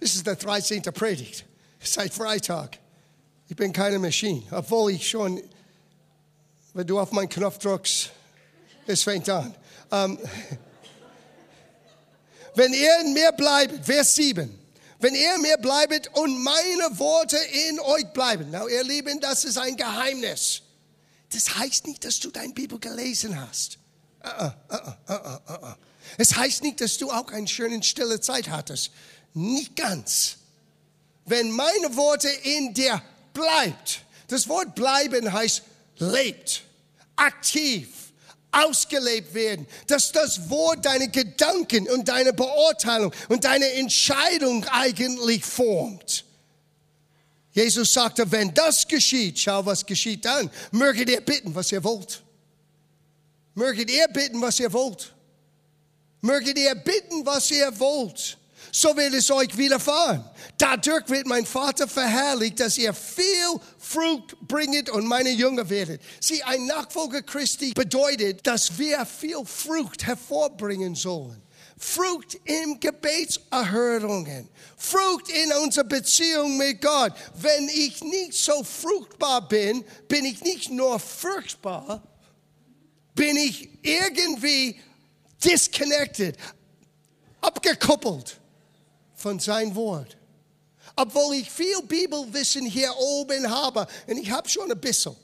Das 0.00 0.14
ist 0.14 0.26
der 0.26 0.36
13. 0.36 0.80
Predigt. 0.82 1.44
Seit 1.78 2.14
Freitag. 2.14 2.78
Ich 3.48 3.56
bin 3.56 3.72
keine 3.72 3.98
Maschine, 3.98 4.42
obwohl 4.50 4.92
ich 4.92 5.08
schon, 5.08 5.40
wenn 6.74 6.86
du 6.86 6.98
auf 6.98 7.12
meinen 7.12 7.28
Knopf 7.28 7.58
drückst, 7.58 8.10
es 8.86 9.02
fängt 9.02 9.28
an. 9.28 9.54
Um, 9.90 10.18
wenn 12.56 12.72
ihr 12.72 13.00
in 13.02 13.12
mir 13.12 13.30
bleibt, 13.32 13.86
Vers 13.86 14.16
7, 14.16 14.58
wenn 14.98 15.14
ihr 15.14 15.34
in 15.36 15.42
mir 15.42 15.58
bleibt 15.58 16.10
und 16.16 16.42
meine 16.42 16.98
Worte 16.98 17.36
in 17.68 17.78
euch 17.78 18.06
bleiben. 18.12 18.48
Na, 18.50 18.66
ihr 18.66 18.82
Lieben, 18.82 19.20
das 19.20 19.44
ist 19.44 19.58
ein 19.58 19.76
Geheimnis. 19.76 20.62
Das 21.32 21.56
heißt 21.56 21.86
nicht, 21.86 22.04
dass 22.04 22.18
du 22.18 22.30
dein 22.30 22.54
Bibel 22.54 22.78
gelesen 22.80 23.40
hast. 23.40 23.78
Uh 24.24 24.28
-uh, 24.28 24.54
uh 25.48 25.74
es 26.18 26.36
heißt 26.36 26.62
nicht, 26.62 26.80
dass 26.80 26.98
du 26.98 27.10
auch 27.10 27.30
eine 27.30 27.46
schöne 27.46 27.82
stille 27.82 28.20
Zeit 28.20 28.48
hattest. 28.48 28.90
Nicht 29.34 29.76
ganz. 29.76 30.36
Wenn 31.26 31.50
meine 31.50 31.94
Worte 31.96 32.28
in 32.28 32.72
dir 32.72 33.02
bleibt. 33.36 34.00
Das 34.28 34.48
Wort 34.48 34.74
bleiben 34.74 35.32
heißt 35.32 35.62
lebt, 35.98 36.62
aktiv, 37.14 37.88
ausgelebt 38.50 39.34
werden, 39.34 39.66
dass 39.86 40.12
das 40.12 40.50
Wort 40.50 40.84
deine 40.84 41.08
Gedanken 41.08 41.88
und 41.88 42.08
deine 42.08 42.32
Beurteilung 42.32 43.12
und 43.28 43.44
deine 43.44 43.70
Entscheidung 43.72 44.64
eigentlich 44.64 45.44
formt. 45.44 46.24
Jesus 47.52 47.92
sagte, 47.92 48.30
wenn 48.30 48.52
das 48.52 48.86
geschieht, 48.86 49.38
schau, 49.38 49.64
was 49.64 49.84
geschieht 49.86 50.24
dann. 50.24 50.50
Möget 50.72 51.08
ihr 51.08 51.20
bitten, 51.20 51.54
was 51.54 51.72
ihr 51.72 51.82
wollt. 51.82 52.22
Möget 53.54 53.90
ihr 53.90 54.08
bitten, 54.08 54.42
was 54.42 54.60
ihr 54.60 54.72
wollt. 54.72 55.14
Möget 56.20 56.58
ihr 56.58 56.74
bitten, 56.74 57.24
was 57.24 57.50
ihr 57.50 57.78
wollt 57.78 58.36
so 58.76 58.94
wird 58.94 59.14
es 59.14 59.30
euch 59.30 59.56
widerfahren. 59.56 60.22
Dadurch 60.58 61.08
wird 61.08 61.26
mein 61.26 61.46
Vater 61.46 61.88
verherrlicht, 61.88 62.60
dass 62.60 62.76
ihr 62.76 62.92
viel 62.92 63.58
Frucht 63.78 64.38
bringet 64.40 64.90
und 64.90 65.06
meine 65.06 65.30
Jünger 65.30 65.70
werdet. 65.70 66.02
Sieh, 66.20 66.42
ein 66.42 66.66
Nachfolger 66.66 67.22
Christi 67.22 67.72
bedeutet, 67.72 68.46
dass 68.46 68.76
wir 68.76 69.06
viel 69.06 69.42
Frucht 69.46 70.06
hervorbringen 70.06 70.94
sollen. 70.94 71.40
Frucht 71.78 72.34
in 72.44 72.78
Gebetserhörungen, 72.78 74.46
Frucht 74.76 75.30
in 75.30 75.52
unserer 75.64 75.84
Beziehung 75.84 76.58
mit 76.58 76.82
Gott. 76.82 77.14
Wenn 77.34 77.70
ich 77.70 78.04
nicht 78.04 78.34
so 78.34 78.62
fruchtbar 78.62 79.48
bin, 79.48 79.86
bin 80.06 80.26
ich 80.26 80.42
nicht 80.42 80.70
nur 80.70 81.00
furchtbar, 81.00 82.02
bin 83.14 83.38
ich 83.38 83.70
irgendwie 83.82 84.78
disconnected, 85.42 86.36
abgekoppelt 87.40 88.38
von 89.16 89.40
sein 89.40 89.74
Wort. 89.74 90.16
Obwohl 90.94 91.34
ich 91.34 91.50
viel 91.50 91.82
Bibelwissen 91.82 92.64
hier 92.64 92.94
oben 92.96 93.50
habe, 93.50 93.86
und 94.06 94.18
ich 94.18 94.30
habe 94.30 94.48
schon 94.48 94.70
ein 94.70 94.78
bisschen. 94.78 95.16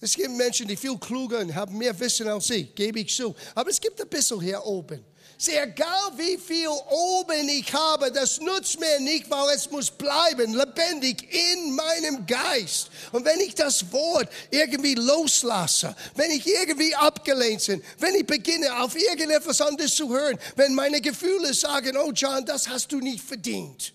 Es 0.00 0.14
gibt 0.14 0.30
Menschen, 0.30 0.68
die 0.68 0.76
viel 0.76 0.96
kluger 0.98 1.38
und 1.40 1.54
haben 1.54 1.76
mehr 1.76 1.98
Wissen 1.98 2.28
als 2.28 2.50
ich, 2.50 2.74
gebe 2.74 3.00
ich 3.00 3.14
zu. 3.14 3.34
Aber 3.54 3.70
es 3.70 3.80
gibt 3.80 4.00
ein 4.00 4.08
bisschen 4.08 4.40
hier 4.40 4.64
oben. 4.64 5.02
Sehr 5.38 5.64
egal 5.64 6.12
wie 6.16 6.38
viel 6.38 6.68
oben 6.68 7.48
ich 7.48 7.70
habe, 7.72 8.10
das 8.10 8.40
nutzt 8.40 8.80
mir 8.80 9.00
nicht, 9.00 9.30
weil 9.30 9.54
es 9.54 9.70
muss 9.70 9.90
bleiben, 9.90 10.54
lebendig 10.54 11.28
in 11.30 11.74
meinem 11.74 12.26
Geist. 12.26 12.88
Und 13.12 13.24
wenn 13.26 13.40
ich 13.40 13.54
das 13.54 13.92
Wort 13.92 14.30
irgendwie 14.50 14.94
loslasse, 14.94 15.94
wenn 16.14 16.30
ich 16.30 16.46
irgendwie 16.46 16.94
abgelehnt 16.94 17.66
bin, 17.66 17.82
wenn 17.98 18.14
ich 18.14 18.26
beginne 18.26 18.82
auf 18.82 18.96
irgendetwas 18.96 19.60
anderes 19.60 19.94
zu 19.94 20.08
hören, 20.08 20.38
wenn 20.56 20.74
meine 20.74 21.02
Gefühle 21.02 21.52
sagen, 21.52 21.98
oh 21.98 22.12
John, 22.12 22.44
das 22.46 22.66
hast 22.68 22.90
du 22.92 23.00
nicht 23.00 23.22
verdient. 23.22 23.92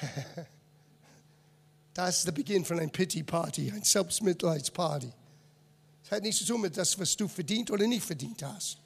das 1.98 2.18
ist 2.18 2.26
der 2.26 2.32
Beginn 2.32 2.64
von 2.64 2.78
einer 2.78 2.92
Pity 2.92 3.24
Party, 3.24 3.72
ein 3.74 3.82
Selbstmitleidsparty. 3.82 5.10
Das 6.04 6.12
hat 6.12 6.22
nichts 6.22 6.38
zu 6.38 6.46
tun 6.46 6.60
mit 6.60 6.76
das, 6.76 6.96
was 6.96 7.16
du 7.16 7.26
verdient 7.26 7.72
oder 7.72 7.88
nicht 7.88 8.06
verdient 8.06 8.40
hast. 8.44 8.78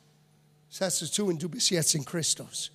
Hast 0.80 1.02
du 1.02 1.10
zu 1.10 1.26
und 1.26 1.42
du 1.42 1.50
bist 1.50 1.68
jetzt 1.68 1.94
in 1.94 2.06
Christus. 2.06 2.70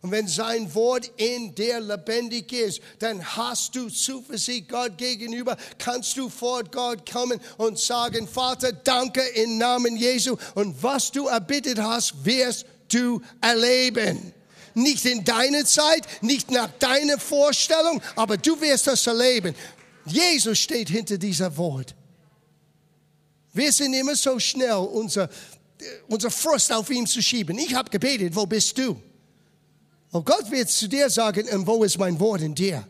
Und 0.00 0.10
wenn 0.10 0.26
sein 0.26 0.74
Wort 0.74 1.12
in 1.18 1.54
dir 1.54 1.78
lebendig 1.78 2.50
ist, 2.54 2.80
dann 3.00 3.22
hast 3.22 3.76
du 3.76 3.90
Zuversicht 3.90 4.70
Gott 4.70 4.96
gegenüber, 4.96 5.58
kannst 5.76 6.16
du 6.16 6.30
vor 6.30 6.64
Gott 6.64 7.04
kommen 7.10 7.38
und 7.58 7.78
sagen, 7.78 8.26
Vater, 8.26 8.72
danke 8.72 9.20
im 9.20 9.58
Namen 9.58 9.94
Jesu. 9.98 10.38
Und 10.54 10.82
was 10.82 11.12
du 11.12 11.26
erbittet 11.26 11.78
hast, 11.78 12.24
wirst 12.24 12.64
du 12.88 13.20
erleben. 13.42 14.32
Nicht 14.72 15.04
in 15.04 15.22
deiner 15.22 15.66
Zeit, 15.66 16.06
nicht 16.22 16.50
nach 16.50 16.70
deiner 16.78 17.18
Vorstellung, 17.18 18.00
aber 18.16 18.38
du 18.38 18.58
wirst 18.58 18.86
das 18.86 19.06
erleben. 19.06 19.54
Jesus 20.06 20.58
steht 20.58 20.88
hinter 20.88 21.18
dieser 21.18 21.56
Wort. 21.56 21.94
Wir 23.52 23.72
sind 23.72 23.94
immer 23.94 24.16
so 24.16 24.38
schnell, 24.38 24.72
unser 24.72 25.28
unser 26.08 26.30
Frust 26.30 26.72
auf 26.72 26.90
ihn 26.90 27.06
zu 27.06 27.22
schieben. 27.22 27.58
Ich 27.58 27.74
habe 27.74 27.90
gebetet, 27.90 28.34
wo 28.34 28.46
bist 28.46 28.76
du? 28.78 29.00
Und 30.10 30.26
Gott 30.26 30.50
wird 30.50 30.68
zu 30.68 30.88
dir 30.88 31.08
sagen, 31.08 31.48
und 31.48 31.66
wo 31.66 31.84
ist 31.84 31.98
mein 31.98 32.18
Wort 32.20 32.42
in 32.42 32.54
dir? 32.54 32.86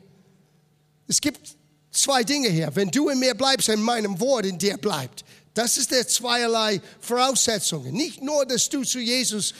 Es 1.07 1.21
gibt 1.21 1.57
zwei 1.90 2.25
Dinge 2.25 2.49
hier. 2.49 2.75
Wenn 2.75 2.90
du 2.90 3.09
in 3.09 3.19
mir 3.19 3.35
bleibst 3.35 3.69
und 3.69 3.83
meinem 3.83 4.19
Wort 4.19 4.47
in 4.47 4.59
dir 4.59 4.76
bleibt, 4.76 5.25
das 5.54 5.76
ist 5.76 5.90
der 5.90 6.09
zweierlei 6.09 6.81
Voraussetzungen. 7.00 7.92
Nicht 7.92 8.23
nur, 8.23 8.45
dass 8.47 8.69
du 8.69 8.83
zu 8.83 8.99
Jesus 8.99 9.54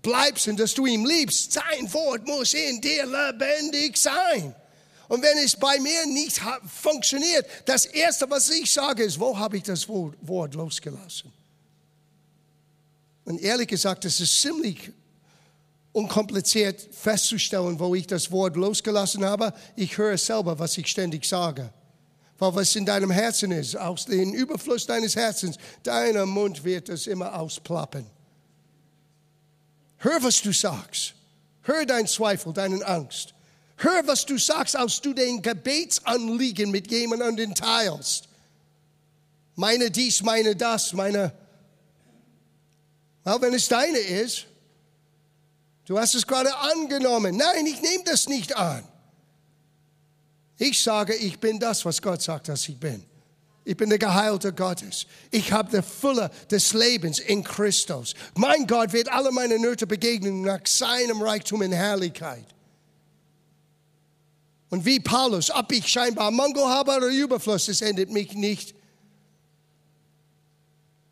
bleibst 0.00 0.48
und 0.48 0.58
dass 0.58 0.72
du 0.72 0.86
ihn 0.86 1.04
liebst. 1.04 1.52
Sein 1.52 1.92
Wort 1.92 2.26
muss 2.26 2.54
in 2.54 2.80
dir 2.80 3.04
lebendig 3.04 3.96
sein. 3.96 4.54
Und 5.08 5.22
wenn 5.22 5.38
es 5.38 5.56
bei 5.56 5.78
mir 5.78 6.06
nicht 6.06 6.40
funktioniert, 6.66 7.46
das 7.64 7.86
Erste, 7.86 8.28
was 8.28 8.50
ich 8.50 8.72
sage, 8.72 9.04
ist, 9.04 9.20
wo 9.20 9.38
habe 9.38 9.56
ich 9.56 9.62
das 9.62 9.88
Wort 9.88 10.54
losgelassen? 10.54 11.32
Und 13.24 13.40
ehrlich 13.40 13.68
gesagt, 13.68 14.04
es 14.04 14.20
ist 14.20 14.40
ziemlich 14.40 14.92
unkompliziert 15.92 16.88
festzustellen, 16.92 17.78
wo 17.78 17.94
ich 17.94 18.06
das 18.06 18.30
Wort 18.30 18.54
losgelassen 18.56 19.24
habe. 19.24 19.52
Ich 19.76 19.96
höre 19.96 20.18
selber, 20.18 20.58
was 20.58 20.76
ich 20.76 20.88
ständig 20.88 21.24
sage. 21.24 21.72
Weil 22.38 22.54
was 22.54 22.76
in 22.76 22.84
deinem 22.84 23.10
Herzen 23.10 23.50
ist, 23.50 23.76
aus 23.76 24.04
dem 24.04 24.34
Überfluss 24.34 24.86
deines 24.86 25.16
Herzens, 25.16 25.56
deiner 25.82 26.26
Mund 26.26 26.64
wird 26.64 26.90
es 26.90 27.06
immer 27.06 27.34
ausplappen. 27.38 28.06
Hör, 29.98 30.22
was 30.22 30.42
du 30.42 30.52
sagst. 30.52 31.14
Hör 31.62 31.86
dein 31.86 32.06
Zweifel, 32.06 32.52
deinen 32.52 32.82
Angst. 32.82 33.34
Hör, 33.76 34.06
was 34.06 34.24
du 34.24 34.38
sagst, 34.38 34.76
als 34.76 35.00
du 35.00 35.12
den 35.12 35.42
Gebetsanliegen 35.42 36.70
mit 36.70 36.90
jemandem 36.90 37.54
teilst. 37.54 38.28
Meine 39.54 39.90
dies, 39.90 40.22
meine 40.22 40.56
das, 40.56 40.92
meine 40.92 41.32
auch 43.26 43.40
wenn 43.40 43.54
es 43.54 43.66
deine 43.66 43.98
ist. 43.98 44.46
Du 45.84 45.98
hast 45.98 46.14
es 46.14 46.26
gerade 46.26 46.56
angenommen. 46.56 47.36
Nein, 47.36 47.66
ich 47.66 47.82
nehme 47.82 48.04
das 48.04 48.28
nicht 48.28 48.56
an. 48.56 48.84
Ich 50.58 50.80
sage, 50.80 51.14
ich 51.14 51.38
bin 51.38 51.58
das, 51.58 51.84
was 51.84 52.00
Gott 52.00 52.22
sagt, 52.22 52.48
dass 52.48 52.68
ich 52.68 52.78
bin. 52.78 53.04
Ich 53.64 53.76
bin 53.76 53.90
der 53.90 53.98
Geheilte 53.98 54.52
Gottes. 54.52 55.06
Ich 55.32 55.50
habe 55.50 55.76
die 55.76 55.82
Fülle 55.82 56.30
des 56.50 56.72
Lebens 56.72 57.18
in 57.18 57.42
Christus. 57.42 58.14
Mein 58.36 58.64
Gott 58.66 58.92
wird 58.92 59.08
alle 59.08 59.32
meine 59.32 59.58
Nöte 59.58 59.88
begegnen 59.88 60.42
nach 60.42 60.64
seinem 60.64 61.20
Reichtum 61.20 61.62
in 61.62 61.72
Herrlichkeit. 61.72 62.46
Und 64.76 64.84
wie 64.84 65.00
Paulus, 65.00 65.50
ob 65.50 65.72
ich 65.72 65.88
scheinbar 65.88 66.30
Mangel 66.30 66.62
habe 66.66 66.94
oder 66.94 67.06
Überfluss, 67.06 67.66
es 67.68 67.80
endet 67.80 68.10
mich 68.10 68.34
nicht. 68.34 68.74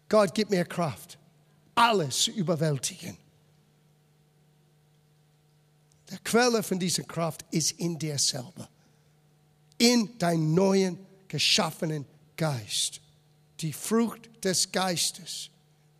Gott 0.06 0.34
gibt 0.34 0.50
mir 0.50 0.66
Kraft 0.66 1.16
alles 1.74 2.24
zu 2.24 2.30
überwältigen. 2.32 3.16
Der 6.10 6.18
Quelle 6.18 6.62
von 6.62 6.78
dieser 6.78 7.04
Kraft 7.04 7.46
ist 7.52 7.70
in 7.70 7.98
dir 7.98 8.18
selber, 8.18 8.68
in 9.78 10.18
deinem 10.18 10.52
neuen 10.52 10.98
geschaffenen 11.26 12.04
Geist. 12.36 13.00
Die 13.60 13.72
Frucht 13.72 14.28
des 14.44 14.70
Geistes, 14.72 15.48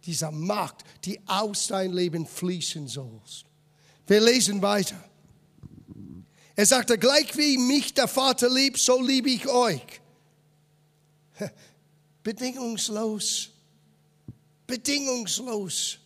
dieser 0.05 0.31
Macht, 0.31 0.85
die 1.07 1.19
aus 1.27 1.69
dein 1.69 1.95
Leben 1.95 2.27
fließen 2.27 2.89
soll. 2.89 3.23
Wir 4.07 4.21
lesen 4.21 4.61
weiter. 4.61 5.03
Er 6.57 6.67
sagte, 6.67 6.99
gleich 6.99 7.37
wie 7.37 7.59
mich 7.59 7.95
der 7.95 8.09
Vater 8.09 8.49
liebt, 8.49 8.79
so 8.79 9.01
liebe 9.01 9.31
ich 9.31 9.49
euch. 9.49 10.01
Bedingungslos 12.23 13.51
bedingungslos. 14.67 15.99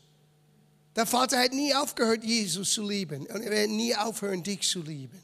Der 0.97 1.07
Vater 1.07 1.39
hat 1.39 1.53
nie 1.53 1.75
aufgehört, 1.75 2.25
Jesus 2.25 2.73
zu 2.73 2.83
lieben. 2.83 3.27
Und 3.27 3.43
er 3.43 3.51
wird 3.51 3.71
nie 3.71 3.95
aufhören, 3.95 4.43
dich 4.43 4.69
zu 4.69 4.83
lieben. 4.83 5.23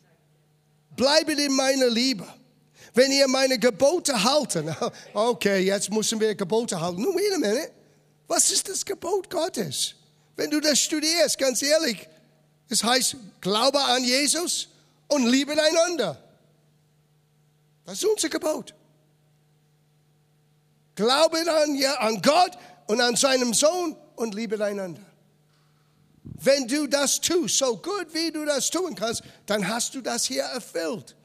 Bleibet 0.97 1.39
in 1.39 1.55
meiner 1.55 1.89
Liebe. 1.89 2.27
Wenn 2.95 3.11
ihr 3.11 3.27
meine 3.27 3.59
Gebote 3.59 4.23
halten, 4.23 4.75
okay, 5.15 5.61
jetzt 5.61 5.91
müssen 5.91 6.21
wir 6.21 6.35
Gebote 6.35 6.81
halten. 6.81 7.03
Nun, 7.03 7.15
wait 7.15 7.35
a 7.35 7.39
minute. 7.39 7.71
Was 8.29 8.51
ist 8.53 8.69
das 8.69 8.85
Gebot 8.85 9.29
Gottes? 9.29 9.95
Wenn 10.37 10.51
du 10.51 10.61
das 10.61 10.79
studierst, 10.79 11.39
ganz 11.39 11.61
ehrlich, 11.63 12.09
es 12.69 12.83
heißt, 12.83 13.17
glaube 13.41 13.81
an 13.81 14.05
Jesus 14.05 14.69
und 15.09 15.27
liebe 15.27 15.53
einander. 15.53 16.23
Das 17.85 17.95
ist 17.95 18.05
unser 18.05 18.29
Gebot. 18.29 18.75
Glaube 20.95 21.39
an, 21.39 21.75
ja, 21.75 21.95
an 21.99 22.23
Gott 22.23 22.57
und 22.87 23.01
an 23.01 23.17
seinem 23.17 23.53
Sohn 23.53 23.97
und 24.17 24.35
liebe 24.35 24.63
einander. 24.65 25.03
Wenn 26.23 26.67
du 26.67 26.87
das 26.87 27.21
tust, 27.21 27.59
so 27.59 27.77
gut 27.77 28.09
wie 28.13 28.31
du 28.31 28.45
das 28.45 28.71
tun 28.71 28.95
kannst, 28.95 29.23
dann 29.47 29.69
hast 29.69 29.95
du 29.95 30.01
das 30.01 30.25
hier 30.25 30.43
erfüllt. 30.43 31.17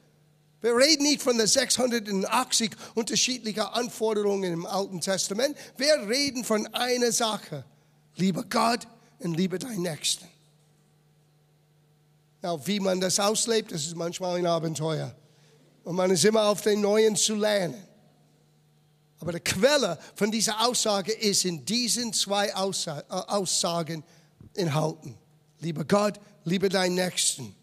Wir 0.60 0.76
reden 0.76 1.04
nicht 1.04 1.22
von 1.22 1.38
den 1.38 1.46
680 1.46 2.72
unterschiedlichen 2.94 3.60
Anforderungen 3.60 4.52
im 4.52 4.66
Alten 4.66 5.00
Testament. 5.00 5.56
Wir 5.78 6.06
reden 6.06 6.44
von 6.44 6.66
einer 6.74 7.12
Sache. 7.12 7.64
Liebe 8.16 8.44
Gott 8.44 8.86
und 9.20 9.34
liebe 9.34 9.58
deinen 9.58 9.82
Nächsten. 9.82 10.29
Now, 12.42 12.60
wie 12.66 12.80
man 12.80 13.00
das 13.00 13.20
auslebt, 13.20 13.72
das 13.72 13.86
ist 13.86 13.96
manchmal 13.96 14.38
ein 14.38 14.46
Abenteuer. 14.46 15.14
Und 15.84 15.96
man 15.96 16.10
ist 16.10 16.24
immer 16.24 16.44
auf 16.44 16.62
den 16.62 16.80
Neuen 16.80 17.16
zu 17.16 17.34
lernen. 17.34 17.86
Aber 19.18 19.32
die 19.32 19.40
Quelle 19.40 19.98
von 20.14 20.30
dieser 20.30 20.66
Aussage 20.66 21.12
ist 21.12 21.44
in 21.44 21.64
diesen 21.64 22.12
zwei 22.14 22.48
äh, 22.48 22.52
Aussagen 22.52 24.02
enthalten. 24.54 25.18
Lieber 25.58 25.84
Gott, 25.84 26.18
liebe 26.44 26.70
deinen 26.70 26.94
Nächsten. 26.94 27.54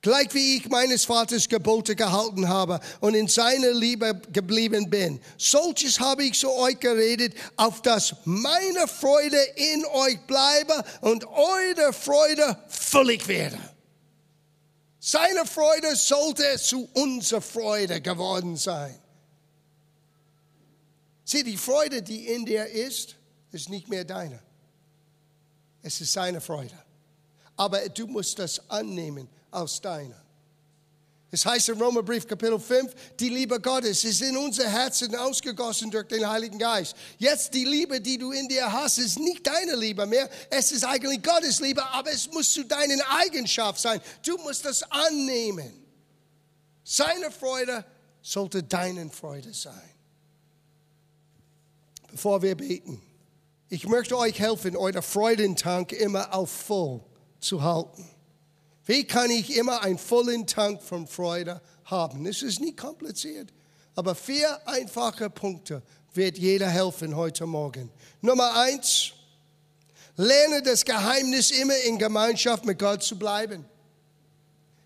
Gleich 0.00 0.32
wie 0.32 0.58
ich 0.58 0.68
meines 0.68 1.04
Vaters 1.04 1.48
Gebote 1.48 1.96
gehalten 1.96 2.48
habe 2.48 2.78
und 3.00 3.14
in 3.14 3.26
seiner 3.26 3.72
Liebe 3.72 4.20
geblieben 4.32 4.88
bin, 4.88 5.20
solches 5.36 5.98
habe 5.98 6.24
ich 6.24 6.38
zu 6.38 6.52
euch 6.52 6.78
geredet, 6.78 7.34
auf 7.56 7.82
dass 7.82 8.14
meine 8.24 8.86
Freude 8.86 9.40
in 9.56 9.84
euch 9.86 10.20
bleibe 10.20 10.84
und 11.00 11.26
eure 11.26 11.92
Freude 11.92 12.56
völlig 12.68 13.26
werde. 13.26 13.58
Seine 15.00 15.44
Freude 15.44 15.96
sollte 15.96 16.58
zu 16.58 16.88
unserer 16.94 17.40
Freude 17.40 18.00
geworden 18.00 18.56
sein. 18.56 18.96
Sieh, 21.24 21.42
die 21.42 21.56
Freude, 21.56 22.02
die 22.02 22.28
in 22.28 22.46
dir 22.46 22.66
ist, 22.66 23.16
ist 23.50 23.68
nicht 23.68 23.88
mehr 23.88 24.04
deine. 24.04 24.40
Es 25.82 26.00
ist 26.00 26.12
seine 26.12 26.40
Freude. 26.40 26.74
Aber 27.56 27.88
du 27.88 28.06
musst 28.06 28.38
das 28.38 28.70
annehmen 28.70 29.28
aus 29.50 29.80
deiner. 29.80 30.28
Es 31.30 31.44
heißt 31.44 31.68
im 31.68 31.80
Römerbrief 31.80 32.26
Kapitel 32.26 32.58
5, 32.58 33.16
die 33.20 33.28
Liebe 33.28 33.60
Gottes 33.60 34.02
ist 34.02 34.22
in 34.22 34.34
unser 34.36 34.66
Herzen 34.66 35.14
ausgegossen 35.14 35.90
durch 35.90 36.08
den 36.08 36.26
Heiligen 36.26 36.58
Geist. 36.58 36.96
Jetzt 37.18 37.52
die 37.52 37.66
Liebe, 37.66 38.00
die 38.00 38.16
du 38.16 38.32
in 38.32 38.48
dir 38.48 38.72
hast, 38.72 38.96
ist 38.96 39.18
nicht 39.18 39.46
deine 39.46 39.76
Liebe 39.76 40.06
mehr. 40.06 40.30
Es 40.48 40.72
ist 40.72 40.84
eigentlich 40.84 41.22
Gottes 41.22 41.60
Liebe, 41.60 41.84
aber 41.84 42.10
es 42.10 42.32
muss 42.32 42.50
zu 42.50 42.64
deinen 42.64 43.02
Eigenschaft 43.02 43.78
sein. 43.78 44.00
Du 44.24 44.38
musst 44.38 44.64
das 44.64 44.82
annehmen. 44.84 45.70
Seine 46.82 47.30
Freude 47.30 47.84
sollte 48.22 48.62
deine 48.62 49.10
Freude 49.10 49.52
sein. 49.52 49.90
Bevor 52.10 52.40
wir 52.40 52.56
beten, 52.56 53.02
ich 53.68 53.86
möchte 53.86 54.16
euch 54.16 54.38
helfen, 54.38 54.76
euer 54.76 55.02
Freudentank 55.02 55.92
immer 55.92 56.34
auf 56.34 56.50
voll 56.50 57.02
zu 57.38 57.62
halten. 57.62 58.08
Wie 58.88 59.04
kann 59.04 59.30
ich 59.30 59.54
immer 59.54 59.82
einen 59.82 59.98
vollen 59.98 60.46
Tank 60.46 60.82
von 60.82 61.06
Freude 61.06 61.60
haben? 61.84 62.24
Es 62.24 62.40
ist 62.40 62.58
nicht 62.58 62.78
kompliziert, 62.78 63.52
aber 63.94 64.14
vier 64.14 64.66
einfache 64.66 65.28
Punkte 65.28 65.82
wird 66.14 66.38
jeder 66.38 66.70
helfen 66.70 67.14
heute 67.14 67.44
Morgen. 67.44 67.90
Nummer 68.22 68.56
eins, 68.56 69.12
lerne 70.16 70.62
das 70.62 70.86
Geheimnis 70.86 71.50
immer 71.50 71.76
in 71.84 71.98
Gemeinschaft 71.98 72.64
mit 72.64 72.78
Gott 72.78 73.02
zu 73.02 73.18
bleiben. 73.18 73.66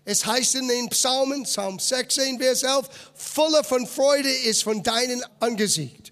Es 0.03 0.25
heißt 0.25 0.55
in 0.55 0.67
den 0.67 0.89
Psalmen, 0.89 1.43
Psalm 1.43 1.79
16, 1.79 2.39
Vers 2.39 2.63
11, 2.63 2.89
voller 3.15 3.63
von 3.63 3.87
Freude 3.87 4.29
ist 4.29 4.63
von 4.63 4.83
deinem 4.83 5.23
Angesicht 5.39 6.11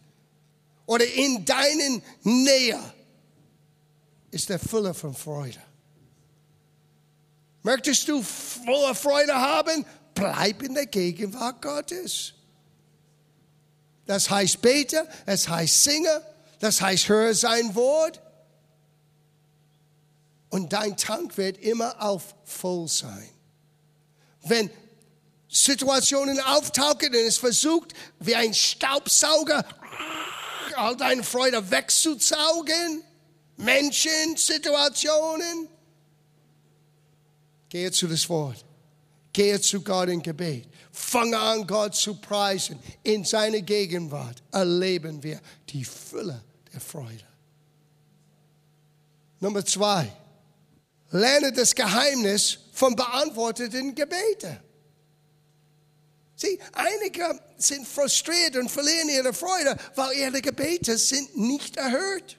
oder 0.86 1.06
in 1.06 1.44
deinen 1.44 2.02
Nähe 2.24 2.80
ist 4.32 4.48
der 4.48 4.60
Fülle 4.60 4.94
von 4.94 5.14
Freude. 5.14 5.60
Möchtest 7.64 8.08
du 8.08 8.24
voller 8.24 8.96
Freude 8.96 9.34
haben? 9.34 9.86
Bleib 10.14 10.64
in 10.64 10.74
der 10.74 10.88
Gegenwart 10.88 11.62
Gottes. 11.62 12.34
Das 14.06 14.30
heißt 14.30 14.62
bete, 14.62 15.08
es 15.26 15.48
heißt 15.48 15.84
singe, 15.84 16.22
das 16.60 16.82
heißt 16.82 17.08
höre 17.08 17.34
sein 17.34 17.76
Wort. 17.76 18.20
Und 20.50 20.74
dein 20.74 20.98
Tank 20.98 21.38
wird 21.38 21.58
immer 21.60 22.02
auf 22.02 22.36
voll 22.44 22.88
sein. 22.88 23.30
Wenn 24.44 24.70
Situationen 25.48 26.40
auftauchen 26.40 27.10
und 27.10 27.16
es 27.16 27.38
versucht, 27.38 27.94
wie 28.20 28.36
ein 28.36 28.54
Staubsauger 28.54 29.64
all 30.76 30.96
deine 30.96 31.24
Freude 31.24 31.70
wegzusaugen, 31.70 33.04
Menschen, 33.58 34.38
Situationen, 34.38 35.68
Gehe 37.72 37.90
zu 37.90 38.06
das 38.08 38.28
Wort. 38.28 38.66
Gehe 39.32 39.62
zu 39.62 39.82
Gott 39.82 40.10
in 40.10 40.22
Gebet. 40.22 40.68
Fange 40.92 41.40
an, 41.40 41.66
Gott 41.66 41.96
zu 41.96 42.16
preisen. 42.16 42.78
In 43.02 43.24
seiner 43.24 43.62
Gegenwart 43.62 44.44
erleben 44.52 45.24
wir 45.24 45.40
die 45.70 45.86
Fülle 45.86 46.44
der 46.74 46.82
Freude. 46.82 47.24
Nummer 49.40 49.66
zwei. 49.66 50.12
Lerne 51.12 51.54
das 51.54 51.74
Geheimnis 51.74 52.58
von 52.74 52.94
beantworteten 52.94 53.96
Gebeten. 53.96 54.60
Sieh, 56.36 56.60
einige 56.74 57.40
sind 57.56 57.88
frustriert 57.88 58.58
und 58.58 58.70
verlieren 58.70 59.08
ihre 59.08 59.34
Freude, 59.34 59.78
weil 59.96 60.18
ihre 60.18 60.42
Gebete 60.42 60.98
sind 60.98 61.38
nicht 61.38 61.78
erhört. 61.78 62.38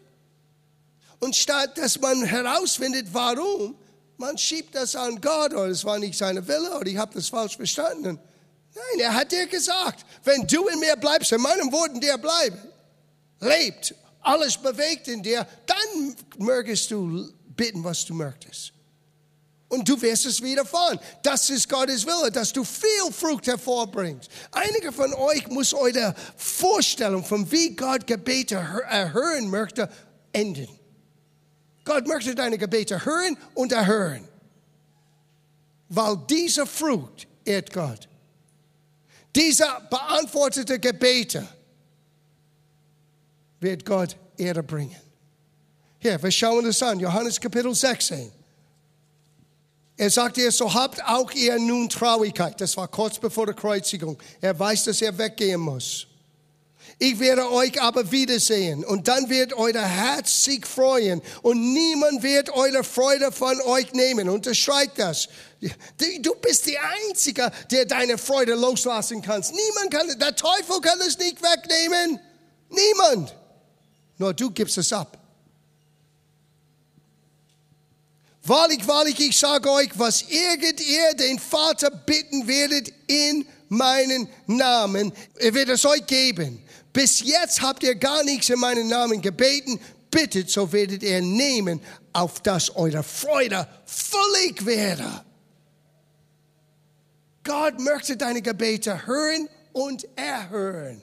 Und 1.20 1.34
statt 1.34 1.78
dass 1.78 1.98
man 1.98 2.22
herausfindet, 2.22 3.06
warum, 3.12 3.78
man 4.22 4.38
schiebt 4.38 4.72
das 4.76 4.94
an 4.94 5.20
Gott 5.20 5.52
oder 5.52 5.66
es 5.66 5.84
war 5.84 5.98
nicht 5.98 6.16
seine 6.16 6.46
Wille 6.46 6.76
oder 6.76 6.86
ich 6.86 6.96
habe 6.96 7.12
das 7.12 7.28
falsch 7.28 7.56
verstanden. 7.56 8.20
Nein, 8.72 9.00
er 9.00 9.14
hat 9.14 9.32
dir 9.32 9.48
gesagt, 9.48 10.06
wenn 10.22 10.46
du 10.46 10.68
in 10.68 10.78
mir 10.78 10.94
bleibst, 10.94 11.32
in 11.32 11.40
meinen 11.40 11.72
Worten 11.72 12.00
dir 12.00 12.16
bleiben, 12.18 12.56
lebt, 13.40 13.96
alles 14.20 14.56
bewegt 14.56 15.08
in 15.08 15.24
dir, 15.24 15.44
dann 15.66 16.16
mögest 16.38 16.88
du 16.92 17.32
bitten, 17.48 17.82
was 17.82 18.04
du 18.04 18.14
möchtest. 18.14 18.72
Und 19.68 19.88
du 19.88 20.00
wirst 20.00 20.26
es 20.26 20.40
widerfahren. 20.40 21.00
Das 21.24 21.50
ist 21.50 21.68
Gottes 21.68 22.06
Wille, 22.06 22.30
dass 22.30 22.52
du 22.52 22.62
viel 22.62 23.10
Frucht 23.10 23.48
hervorbringst. 23.48 24.30
Einige 24.52 24.92
von 24.92 25.12
euch 25.14 25.48
muss 25.48 25.74
eure 25.74 26.14
Vorstellung 26.36 27.24
von 27.24 27.50
wie 27.50 27.74
Gott 27.74 28.06
Gebete 28.06 28.54
erhören 28.54 29.48
möchte, 29.50 29.88
enden. 30.32 30.68
Gott 31.84 32.06
möchte 32.06 32.34
deine 32.34 32.58
Gebete 32.58 33.04
hören 33.04 33.36
und 33.54 33.72
erhören. 33.72 34.26
Weil 35.88 36.16
diese 36.28 36.66
Frucht 36.66 37.26
ehrt 37.44 37.72
Gott. 37.72 38.08
Diese 39.34 39.66
beantwortete 39.90 40.78
Gebete 40.78 41.46
wird 43.60 43.84
Gott 43.84 44.16
Ehre 44.36 44.62
bringen. 44.62 44.96
Hier, 45.98 46.22
wir 46.22 46.30
schauen 46.30 46.64
das 46.64 46.82
an. 46.82 46.98
Johannes 46.98 47.40
Kapitel 47.40 47.74
16. 47.74 48.32
Er 49.96 50.10
sagt 50.10 50.36
ihr, 50.38 50.50
so 50.50 50.72
habt 50.72 51.02
auch 51.04 51.30
ihr 51.32 51.58
nun 51.58 51.88
Traurigkeit. 51.88 52.60
Das 52.60 52.76
war 52.76 52.88
kurz 52.88 53.18
bevor 53.18 53.46
der 53.46 53.54
Kreuzigung. 53.54 54.20
Er 54.40 54.58
weiß, 54.58 54.84
dass 54.84 55.00
er 55.00 55.16
weggehen 55.16 55.60
muss. 55.60 56.06
Ich 57.04 57.18
werde 57.18 57.50
euch 57.50 57.82
aber 57.82 58.12
wiedersehen 58.12 58.84
und 58.84 59.08
dann 59.08 59.28
wird 59.28 59.54
euer 59.54 59.82
Herz 59.82 60.44
sich 60.44 60.64
freuen 60.64 61.20
und 61.42 61.72
niemand 61.72 62.22
wird 62.22 62.50
eure 62.50 62.84
Freude 62.84 63.32
von 63.32 63.60
euch 63.62 63.92
nehmen. 63.92 64.28
Unterschreibt 64.28 65.00
das. 65.00 65.28
Du 66.20 66.36
bist 66.36 66.68
der 66.68 66.78
Einzige, 67.08 67.50
der 67.72 67.86
deine 67.86 68.18
Freude 68.18 68.54
loslassen 68.54 69.20
kannst. 69.20 69.52
Niemand 69.52 69.90
kann, 69.90 70.16
der 70.16 70.36
Teufel 70.36 70.80
kann 70.80 71.00
es 71.00 71.18
nicht 71.18 71.42
wegnehmen. 71.42 72.20
Niemand. 72.70 73.34
Nur 74.18 74.32
du 74.32 74.52
gibst 74.52 74.78
es 74.78 74.92
ab. 74.92 75.18
Wahrlich, 78.44 78.86
wahrlich, 78.86 79.18
ich 79.18 79.36
sage 79.36 79.68
euch, 79.72 79.90
was 79.96 80.22
irgend 80.22 80.80
ihr 80.80 81.14
den 81.14 81.40
Vater 81.40 81.90
bitten 81.90 82.46
werdet 82.46 82.92
in 83.08 83.44
meinen 83.68 84.28
Namen, 84.46 85.12
er 85.38 85.52
wird 85.52 85.70
es 85.70 85.84
euch 85.84 86.06
geben. 86.06 86.62
Bis 86.92 87.20
jetzt 87.20 87.62
habt 87.62 87.82
ihr 87.82 87.94
gar 87.94 88.22
nichts 88.24 88.50
in 88.50 88.58
meinen 88.58 88.88
Namen 88.88 89.22
gebeten. 89.22 89.80
Bittet, 90.10 90.50
so 90.50 90.70
werdet 90.72 91.02
ihr 91.02 91.22
nehmen, 91.22 91.80
auf 92.12 92.40
dass 92.40 92.74
eure 92.76 93.02
Freude 93.02 93.66
völlig 93.86 94.64
werde. 94.66 95.24
Gott 97.44 97.80
möchte 97.80 98.16
deine 98.16 98.42
Gebete 98.42 99.06
hören 99.06 99.48
und 99.72 100.06
erhören. 100.16 101.00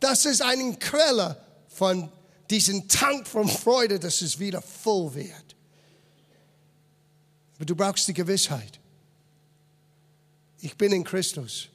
Das 0.00 0.24
ist 0.24 0.42
eine 0.42 0.74
Quelle 0.78 1.36
von 1.68 2.10
diesem 2.50 2.88
Tank 2.88 3.26
von 3.26 3.48
Freude, 3.48 3.98
dass 3.98 4.20
es 4.20 4.38
wieder 4.38 4.60
voll 4.60 5.14
wird. 5.14 5.56
Aber 7.56 7.66
du 7.66 7.76
brauchst 7.76 8.08
die 8.08 8.14
Gewissheit. 8.14 8.80
Ich 10.60 10.76
bin 10.76 10.92
in 10.92 11.04
Christus. 11.04 11.68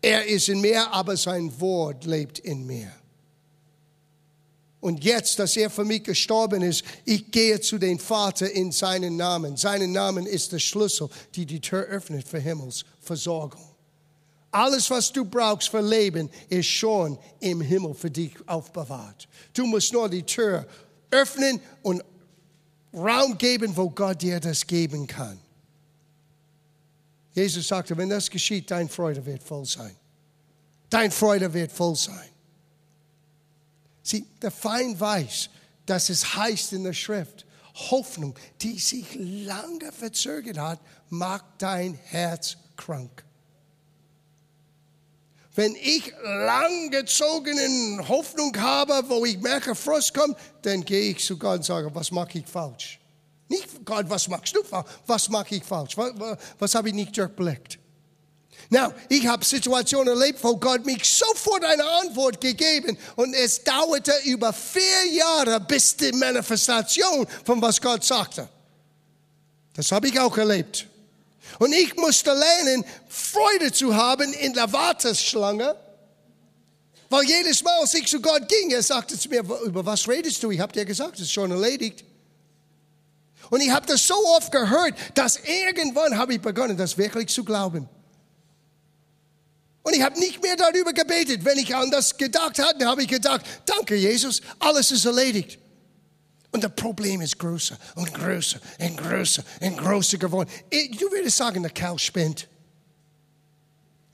Er 0.00 0.26
ist 0.26 0.48
in 0.48 0.60
mir, 0.60 0.92
aber 0.92 1.16
sein 1.16 1.52
Wort 1.60 2.04
lebt 2.04 2.38
in 2.38 2.66
mir. 2.66 2.92
Und 4.80 5.02
jetzt, 5.02 5.38
dass 5.40 5.56
er 5.56 5.70
für 5.70 5.84
mich 5.84 6.04
gestorben 6.04 6.62
ist, 6.62 6.84
ich 7.04 7.30
gehe 7.32 7.60
zu 7.60 7.78
dem 7.78 7.98
Vater 7.98 8.50
in 8.50 8.70
seinen 8.70 9.16
Namen. 9.16 9.56
Seinen 9.56 9.90
Namen 9.90 10.24
ist 10.24 10.52
der 10.52 10.60
Schlüssel, 10.60 11.08
die 11.34 11.46
die 11.46 11.60
Tür 11.60 11.82
öffnet 11.86 12.28
für 12.28 12.38
Himmelsversorgung. 12.38 13.68
Alles, 14.52 14.88
was 14.88 15.12
du 15.12 15.24
brauchst 15.24 15.68
für 15.68 15.80
Leben, 15.80 16.30
ist 16.48 16.68
schon 16.68 17.18
im 17.40 17.60
Himmel 17.60 17.92
für 17.94 18.10
dich 18.10 18.32
aufbewahrt. 18.46 19.28
Du 19.52 19.66
musst 19.66 19.92
nur 19.92 20.08
die 20.08 20.22
Tür 20.22 20.66
öffnen 21.10 21.60
und 21.82 22.02
Raum 22.94 23.36
geben, 23.36 23.76
wo 23.76 23.90
Gott 23.90 24.22
dir 24.22 24.40
das 24.40 24.66
geben 24.66 25.06
kann. 25.06 25.38
Jesus 27.32 27.68
sagte, 27.68 27.96
wenn 27.96 28.08
das 28.08 28.30
geschieht, 28.30 28.70
dein 28.70 28.88
Freude 28.88 29.24
wird 29.24 29.42
voll 29.42 29.64
sein. 29.64 29.94
Dein 30.90 31.10
Freude 31.10 31.52
wird 31.52 31.70
voll 31.70 31.96
sein. 31.96 32.28
Sieh, 34.02 34.26
der 34.40 34.50
Feind 34.50 34.98
weiß, 34.98 35.50
dass 35.84 36.08
es 36.08 36.34
heißt 36.34 36.72
in 36.72 36.84
der 36.84 36.94
Schrift, 36.94 37.44
Hoffnung, 37.90 38.34
die 38.60 38.78
sich 38.78 39.06
lange 39.14 39.92
verzögert 39.92 40.58
hat, 40.58 40.80
macht 41.10 41.44
dein 41.58 41.94
Herz 41.94 42.56
krank. 42.76 43.24
Wenn 45.54 45.74
ich 45.74 46.12
langgezogene 46.22 48.08
Hoffnung 48.08 48.56
habe, 48.56 49.02
wo 49.08 49.24
ich 49.24 49.38
merke, 49.38 49.74
Frust 49.74 50.14
kommt, 50.14 50.36
dann 50.62 50.84
gehe 50.84 51.10
ich 51.10 51.24
zu 51.24 51.36
Gott 51.36 51.58
und 51.58 51.64
sage, 51.64 51.92
was 51.94 52.10
mache 52.10 52.38
ich 52.38 52.46
falsch? 52.46 52.97
Nicht, 53.48 53.84
Gott, 53.84 54.08
was 54.08 54.28
machst 54.28 54.54
du 54.54 54.62
falsch? 54.62 54.86
Was 55.06 55.28
mache 55.28 55.54
ich 55.54 55.64
falsch? 55.64 55.96
Was, 55.96 56.12
was, 56.16 56.38
was 56.58 56.74
habe 56.74 56.88
ich 56.88 56.94
nicht 56.94 57.16
durchblickt? 57.16 57.78
Na, 58.70 58.92
ich 59.08 59.26
habe 59.26 59.44
Situationen 59.44 60.08
erlebt, 60.08 60.42
wo 60.42 60.56
Gott 60.56 60.84
mich 60.84 61.02
sofort 61.04 61.64
eine 61.64 61.84
Antwort 62.02 62.40
gegeben 62.40 62.98
und 63.16 63.32
es 63.32 63.64
dauerte 63.64 64.12
über 64.24 64.52
vier 64.52 65.12
Jahre 65.12 65.60
bis 65.60 65.96
die 65.96 66.12
Manifestation 66.12 67.26
von 67.44 67.62
was 67.62 67.80
Gott 67.80 68.04
sagte. 68.04 68.48
Das 69.74 69.90
habe 69.92 70.08
ich 70.08 70.20
auch 70.20 70.36
erlebt. 70.36 70.86
Und 71.58 71.72
ich 71.72 71.96
musste 71.96 72.32
lernen, 72.32 72.84
Freude 73.08 73.72
zu 73.72 73.94
haben 73.94 74.32
in 74.34 74.52
der 74.52 74.70
Warteschlange, 74.70 75.74
weil 77.08 77.24
jedes 77.24 77.62
Mal, 77.62 77.80
als 77.80 77.94
ich 77.94 78.06
zu 78.06 78.20
Gott 78.20 78.46
ging, 78.48 78.70
er 78.70 78.82
sagte 78.82 79.18
zu 79.18 79.30
mir, 79.30 79.40
über 79.64 79.86
was 79.86 80.06
redest 80.06 80.42
du? 80.42 80.50
Ich 80.50 80.60
habe 80.60 80.74
dir 80.74 80.84
gesagt, 80.84 81.14
es 81.14 81.22
ist 81.22 81.32
schon 81.32 81.50
erledigt. 81.50 82.04
Und 83.50 83.60
ich 83.60 83.70
habe 83.70 83.86
das 83.86 84.06
so 84.06 84.14
oft 84.36 84.52
gehört, 84.52 84.94
dass 85.14 85.38
irgendwann 85.38 86.18
habe 86.18 86.34
ich 86.34 86.40
begonnen, 86.40 86.76
das 86.76 86.98
wirklich 86.98 87.28
zu 87.28 87.44
glauben. 87.44 87.88
Und 89.82 89.94
ich 89.94 90.02
habe 90.02 90.18
nicht 90.18 90.42
mehr 90.42 90.56
darüber 90.56 90.92
gebetet. 90.92 91.44
Wenn 91.44 91.56
ich 91.58 91.74
an 91.74 91.90
das 91.90 92.16
gedacht 92.16 92.58
hatte, 92.58 92.84
habe 92.84 93.02
ich 93.02 93.08
gedacht, 93.08 93.40
danke 93.64 93.96
Jesus, 93.96 94.42
alles 94.58 94.90
ist 94.90 95.06
erledigt. 95.06 95.58
Und 96.50 96.64
das 96.64 96.74
Problem 96.74 97.20
ist 97.20 97.38
größer 97.38 97.78
und 97.94 98.12
größer 98.12 98.60
und 98.78 98.96
größer 98.96 99.44
und 99.60 99.78
größer 99.78 100.18
geworden. 100.18 100.50
Du 100.70 101.10
würdest 101.10 101.36
sagen, 101.36 101.62
der 101.62 101.72
Kerl 101.72 101.98
spinnt. 101.98 102.48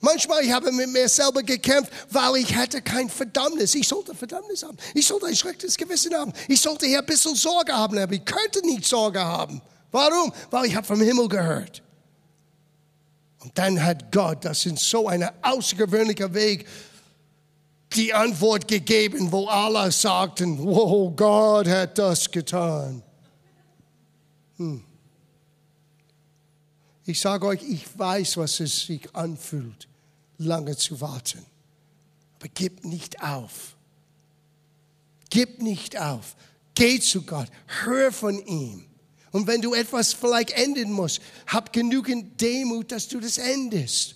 Manchmal 0.01 0.43
ich 0.43 0.51
habe 0.51 0.71
mit 0.71 0.89
mir 0.91 1.09
selber 1.09 1.41
gekämpft, 1.41 1.91
weil 2.09 2.37
ich 2.37 2.55
hatte 2.55 2.81
kein 2.81 3.09
Verdammnis. 3.09 3.73
Ich 3.75 3.87
sollte 3.87 4.13
Verdammnis 4.13 4.63
haben. 4.63 4.77
Ich 4.93 5.07
sollte 5.07 5.27
ein 5.27 5.35
schlechtes 5.35 5.77
Gewissen 5.77 6.13
haben. 6.13 6.33
Ich 6.47 6.61
sollte 6.61 6.85
hier 6.85 6.99
ein 6.99 7.05
bisschen 7.05 7.35
Sorge 7.35 7.73
haben, 7.73 7.97
aber 7.97 8.13
ich 8.13 8.25
könnte 8.25 8.65
nicht 8.65 8.85
Sorge 8.85 9.23
haben. 9.23 9.61
Warum? 9.91 10.31
Weil 10.51 10.65
ich 10.65 10.75
habe 10.75 10.85
vom 10.85 11.01
Himmel 11.01 11.27
gehört. 11.27 11.81
Und 13.39 13.57
dann 13.57 13.83
hat 13.83 14.11
Gott 14.11 14.43
das 14.43 14.65
in 14.65 14.75
so 14.75 15.07
einem 15.07 15.29
außergewöhnlichen 15.41 16.33
Weg 16.33 16.67
die 17.93 18.13
Antwort 18.13 18.67
gegeben, 18.67 19.31
wo 19.31 19.47
alle 19.47 19.91
sagten, 19.91 20.57
wow, 20.59 21.15
Gott 21.15 21.67
hat 21.67 21.97
das 21.97 22.29
getan. 22.29 23.01
Hm. 24.57 24.83
Ich 27.05 27.19
sage 27.19 27.45
euch, 27.45 27.61
ich 27.63 27.85
weiß, 27.97 28.37
was 28.37 28.59
es 28.59 28.85
sich 28.85 29.15
anfühlt, 29.15 29.87
lange 30.37 30.75
zu 30.75 31.01
warten. 31.01 31.45
Aber 32.39 32.47
gib 32.53 32.83
nicht 32.83 33.21
auf. 33.21 33.75
Gib 35.29 35.61
nicht 35.61 35.99
auf. 35.99 36.35
Geh 36.73 36.99
zu 36.99 37.21
Gott. 37.21 37.47
Hör 37.83 38.11
von 38.11 38.43
ihm. 38.45 38.85
Und 39.31 39.47
wenn 39.47 39.61
du 39.61 39.73
etwas 39.73 40.13
vielleicht 40.13 40.51
enden 40.51 40.91
musst, 40.91 41.21
hab 41.47 41.73
genügend 41.73 42.39
Demut, 42.41 42.91
dass 42.91 43.07
du 43.07 43.19
das 43.19 43.37
endest. 43.37 44.15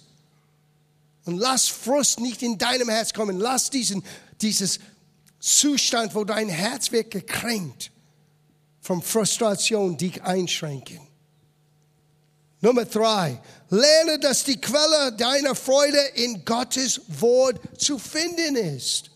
Und 1.26 1.38
lass 1.38 1.68
Frust 1.68 2.20
nicht 2.20 2.42
in 2.42 2.58
deinem 2.58 2.90
Herz 2.90 3.14
kommen. 3.14 3.38
Lass 3.38 3.70
diesen, 3.70 4.04
dieses 4.42 4.80
Zustand, 5.40 6.16
wo 6.16 6.24
dein 6.24 6.50
Herz 6.50 6.92
wird 6.92 7.12
gekränkt, 7.12 7.92
von 8.82 9.02
Frustration 9.02 9.98
dich 9.98 10.24
einschränken. 10.24 11.09
Nummer 12.62 12.86
drei, 12.86 13.40
lerne, 13.70 14.20
dass 14.20 14.44
die 14.44 14.60
Quelle 14.60 15.14
deiner 15.14 15.56
Freude 15.56 16.00
in 16.16 16.44
Gottes 16.44 17.02
Wort 17.08 17.60
zu 17.78 17.98
finden 17.98 18.56
ist. 18.56 19.10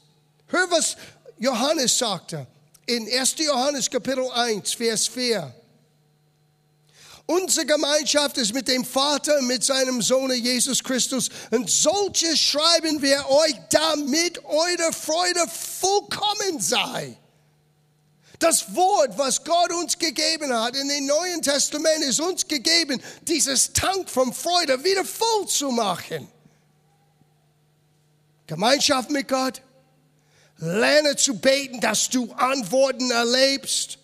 Hör, 0.48 0.70
was 0.72 0.96
Johannes 1.38 1.98
sagte 1.98 2.48
in 2.86 3.08
1. 3.12 3.36
Johannes 3.40 3.90
Kapitel 3.90 4.30
1, 4.32 4.74
Vers 4.74 5.08
4. 5.08 5.54
Unsere 7.26 7.66
Gemeinschaft 7.66 8.38
ist 8.38 8.54
mit 8.54 8.68
dem 8.68 8.84
Vater, 8.84 9.42
mit 9.42 9.64
seinem 9.64 10.02
Sohn 10.02 10.32
Jesus 10.32 10.84
Christus. 10.84 11.30
Und 11.52 11.70
solches 11.70 12.38
schreiben 12.38 13.02
wir 13.02 13.26
euch, 13.30 13.56
damit 13.70 14.44
eure 14.44 14.92
Freude 14.92 15.46
vollkommen 15.50 16.60
sei. 16.60 17.18
Das 18.44 18.76
Wort, 18.76 19.18
was 19.18 19.42
Gott 19.46 19.72
uns 19.72 19.98
gegeben 19.98 20.54
hat 20.54 20.76
in 20.76 20.90
dem 20.90 21.06
Neuen 21.06 21.42
Testament, 21.42 22.04
ist 22.04 22.20
uns 22.20 22.46
gegeben, 22.46 23.02
dieses 23.22 23.72
Tank 23.72 24.10
von 24.10 24.34
Freude 24.34 24.84
wieder 24.84 25.06
voll 25.06 25.48
zu 25.48 25.72
machen. 25.72 26.28
Gemeinschaft 28.46 29.12
mit 29.12 29.30
Gott. 29.30 29.62
Lerne 30.58 31.16
zu 31.16 31.40
beten, 31.40 31.80
dass 31.80 32.10
du 32.10 32.34
Antworten 32.34 33.12
erlebst. 33.12 33.98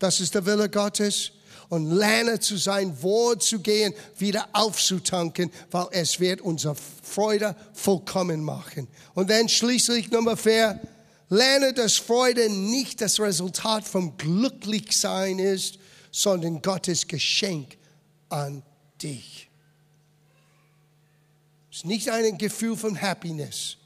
Das 0.00 0.18
ist 0.18 0.34
der 0.34 0.44
Wille 0.44 0.68
Gottes 0.68 1.30
und 1.68 1.88
lerne 1.88 2.40
zu 2.40 2.56
sein 2.56 3.00
Wort 3.00 3.44
zu 3.44 3.60
gehen, 3.60 3.94
wieder 4.18 4.48
aufzutanken, 4.54 5.52
weil 5.70 5.86
es 5.92 6.18
wird 6.18 6.40
unsere 6.40 6.74
Freude 7.04 7.54
vollkommen 7.72 8.42
machen. 8.42 8.88
Und 9.14 9.30
dann 9.30 9.48
schließlich 9.48 10.10
Nummer 10.10 10.36
vier, 10.36 10.80
lerne, 11.28 11.72
dass 11.72 11.96
Freude 11.96 12.48
nicht 12.48 13.00
das 13.00 13.20
Resultat 13.20 13.86
vom 13.86 14.16
Glücklichsein 14.16 15.38
ist, 15.38 15.78
sondern 16.10 16.62
Gottes 16.62 17.06
Geschenk 17.06 17.76
an 18.28 18.62
dich. 19.02 19.48
Es 21.70 21.78
ist 21.78 21.86
nicht 21.86 22.08
ein 22.08 22.38
Gefühl 22.38 22.76
von 22.76 23.00
Happiness. 23.00 23.76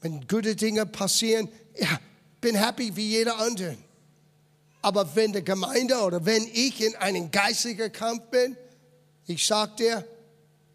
Wenn 0.00 0.26
gute 0.26 0.56
Dinge 0.56 0.86
passieren, 0.86 1.48
ja, 1.76 2.00
bin 2.40 2.56
happy 2.56 2.94
wie 2.96 3.08
jeder 3.10 3.38
andere. 3.38 3.76
Aber 4.82 5.14
wenn 5.14 5.32
die 5.32 5.44
Gemeinde 5.44 5.98
oder 5.98 6.24
wenn 6.24 6.48
ich 6.52 6.80
in 6.80 6.96
einem 6.96 7.30
geistigen 7.30 7.92
Kampf 7.92 8.24
bin, 8.30 8.56
ich 9.26 9.46
sag 9.46 9.76
dir, 9.76 10.04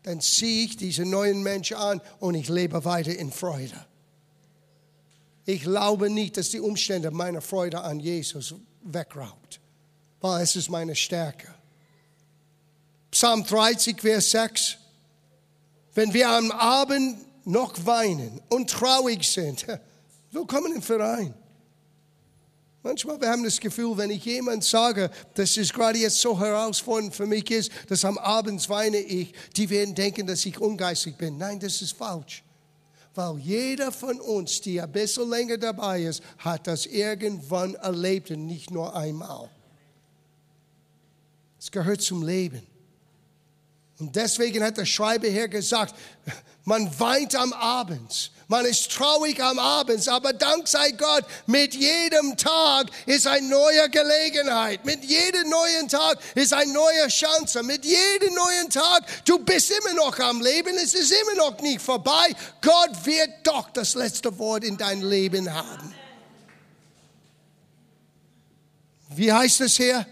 dann 0.03 0.21
ziehe 0.21 0.65
ich 0.65 0.77
diese 0.77 1.03
neuen 1.03 1.41
Menschen 1.41 1.77
an 1.77 2.01
und 2.19 2.35
ich 2.35 2.47
lebe 2.47 2.85
weiter 2.85 3.13
in 3.13 3.31
Freude. 3.31 3.85
Ich 5.45 5.61
glaube 5.61 6.09
nicht, 6.09 6.37
dass 6.37 6.49
die 6.49 6.59
Umstände 6.59 7.11
meine 7.11 7.39
Freude 7.39 7.81
an 7.81 7.99
Jesus 7.99 8.55
wegraubt, 8.81 9.59
weil 10.19 10.41
es 10.41 10.55
ist 10.55 10.69
meine 10.69 10.95
Stärke. 10.95 11.53
Psalm 13.11 13.45
30, 13.45 14.01
Vers 14.01 14.31
6. 14.31 14.77
Wenn 15.93 16.13
wir 16.13 16.29
am 16.29 16.51
Abend 16.51 17.17
noch 17.45 17.73
weinen 17.85 18.41
und 18.49 18.69
traurig 18.69 19.23
sind, 19.31 19.65
willkommen 20.31 20.75
im 20.75 20.81
Verein. 20.81 21.33
Manchmal 22.81 23.19
wir 23.21 23.29
haben 23.29 23.43
das 23.43 23.59
Gefühl, 23.59 23.97
wenn 23.97 24.09
ich 24.11 24.25
jemand 24.25 24.63
sage, 24.63 25.09
dass 25.35 25.57
es 25.57 25.73
gerade 25.73 25.97
jetzt 25.97 26.21
so 26.21 26.39
herausfordernd 26.39 27.15
für 27.15 27.25
mich 27.25 27.49
ist, 27.49 27.71
dass 27.87 28.03
am 28.03 28.17
Abend 28.17 28.67
weine 28.69 28.97
ich, 28.97 29.33
die 29.55 29.69
werden 29.69 29.95
denken, 29.95 30.27
dass 30.27 30.45
ich 30.45 30.59
ungeistig 30.59 31.17
bin. 31.17 31.37
Nein, 31.37 31.59
das 31.59 31.81
ist 31.81 31.93
falsch. 31.93 32.44
Weil 33.15 33.37
jeder 33.39 33.93
von 33.93 34.19
uns, 34.19 34.59
der 34.61 34.83
ein 34.83 34.91
bisschen 34.91 35.29
länger 35.29 35.57
dabei 35.57 36.03
ist, 36.03 36.21
hat 36.37 36.67
das 36.67 36.85
irgendwann 36.85 37.75
erlebt 37.75 38.29
und 38.29 38.45
nicht 38.45 38.71
nur 38.71 38.93
einmal. 38.93 39.49
Es 41.57 41.71
gehört 41.71 42.01
zum 42.01 42.23
Leben. 42.23 42.61
Und 43.99 44.15
deswegen 44.15 44.61
hat 44.61 44.77
der 44.77 44.85
Schreiber 44.85 45.27
hier 45.27 45.47
gesagt, 45.47 45.95
man 46.65 46.99
weint 46.99 47.35
am 47.35 47.53
Abend. 47.53 48.31
Man 48.47 48.65
ist 48.65 48.91
traurig 48.91 49.41
am 49.41 49.57
Abend, 49.57 50.07
aber 50.07 50.31
dank 50.31 50.67
sei 50.67 50.91
Gott, 50.91 51.25
mit 51.47 51.73
jedem 51.73 52.37
Tag 52.37 52.87
ist 53.07 53.25
eine 53.25 53.47
neue 53.47 53.89
Gelegenheit. 53.89 54.85
Mit 54.85 55.03
jedem 55.03 55.49
neuen 55.49 55.89
Tag 55.89 56.19
ist 56.35 56.53
eine 56.53 56.71
neue 56.71 57.07
Chance. 57.07 57.63
Mit 57.63 57.83
jedem 57.83 58.35
neuen 58.35 58.69
Tag, 58.69 59.03
du 59.25 59.39
bist 59.39 59.71
immer 59.71 59.93
noch 59.93 60.19
am 60.19 60.41
Leben, 60.41 60.75
es 60.75 60.93
ist 60.93 61.11
immer 61.11 61.35
noch 61.35 61.59
nicht 61.61 61.81
vorbei. 61.81 62.35
Gott 62.61 63.05
wird 63.05 63.29
doch 63.43 63.71
das 63.71 63.95
letzte 63.95 64.37
Wort 64.37 64.63
in 64.63 64.77
dein 64.77 65.01
Leben 65.01 65.51
haben. 65.51 65.95
Wie 69.09 69.31
heißt 69.33 69.61
es 69.61 69.77
hier? 69.77 70.05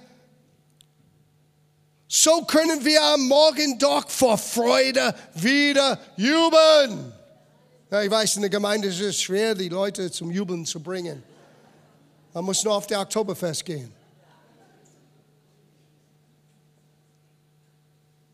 So 2.08 2.43
können 2.46 2.84
wir 2.84 3.04
am 3.04 3.28
Morgen 3.28 3.78
doch 3.78 4.10
vor 4.10 4.38
Freude 4.38 5.13
wieder 5.36 6.00
jubeln. 6.15 7.13
Ja, 7.93 8.01
ich 8.01 8.10
weiß, 8.10 8.38
in 8.38 8.41
der 8.41 8.49
Gemeinde 8.49 8.88
ist 8.88 8.99
es 8.99 9.21
schwer, 9.21 9.53
die 9.53 9.69
Leute 9.69 10.10
zum 10.10 10.32
Jubeln 10.32 10.65
zu 10.65 10.79
bringen. 10.79 11.21
Man 12.34 12.43
muss 12.43 12.63
nur 12.63 12.73
auf 12.73 12.88
der 12.88 12.99
Oktoberfest 12.99 13.63
gehen. 13.63 13.93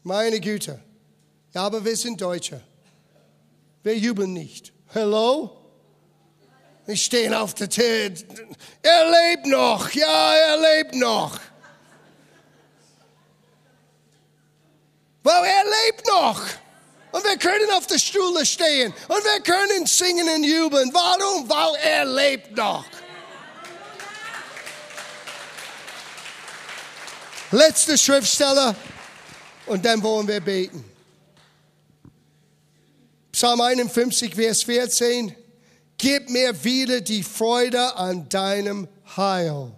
Meine 0.01 0.39
Güte. 0.39 0.79
Ja, 1.53 1.63
aber 1.63 1.83
wir 1.83 1.97
sind 1.97 2.21
Deutsche. 2.21 2.61
Wir 3.83 3.97
jubeln 3.97 4.31
nicht. 4.31 4.71
Hello? 4.93 5.57
Wir 6.85 6.95
stehen 6.95 7.33
auf 7.33 7.53
der 7.53 7.69
Tür. 7.69 8.13
Er 8.81 9.11
lebt 9.11 9.45
noch. 9.45 9.91
Ja, 9.91 10.35
er 10.35 10.77
lebt 10.77 10.95
noch. 10.95 11.37
Weil 15.21 15.43
er 15.43 15.65
lebt 15.65 16.07
noch. 16.07 16.45
Und 17.11 17.23
wir 17.23 17.37
können 17.37 17.71
auf 17.71 17.87
der 17.87 17.97
Stuhle 17.97 18.45
stehen 18.45 18.93
und 19.07 19.23
wir 19.23 19.41
können 19.41 19.85
singen 19.87 20.29
und 20.29 20.43
jubeln. 20.43 20.91
Warum? 20.93 21.49
Weil 21.49 21.75
er 21.83 22.05
lebt 22.05 22.55
noch. 22.55 22.85
Letzte 27.51 27.97
Schriftsteller 27.97 28.75
und 29.65 29.83
dann 29.83 30.03
wollen 30.03 30.27
wir 30.27 30.39
beten. 30.39 30.85
Psalm 33.31 33.61
51, 33.61 34.35
Vers 34.35 34.63
14. 34.63 35.35
Gib 35.97 36.29
mir 36.29 36.63
wieder 36.63 37.01
die 37.01 37.23
Freude 37.23 37.95
an 37.95 38.29
deinem 38.29 38.87
Heil 39.17 39.71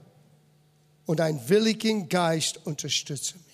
und 1.05 1.21
einen 1.21 1.47
willigen 1.47 2.09
Geist 2.09 2.59
unterstütze 2.65 3.35
mich. 3.37 3.50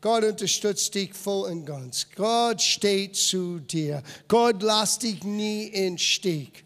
Gott 0.00 0.22
unterstützt 0.24 0.94
dich 0.94 1.12
voll 1.12 1.50
und 1.50 1.64
ganz. 1.64 2.06
Gott 2.14 2.62
steht 2.62 3.16
zu 3.16 3.58
dir. 3.58 4.02
Gott 4.28 4.62
lässt 4.62 5.02
dich 5.02 5.24
nie 5.24 5.64
in 5.64 5.98
Stich. 5.98 6.64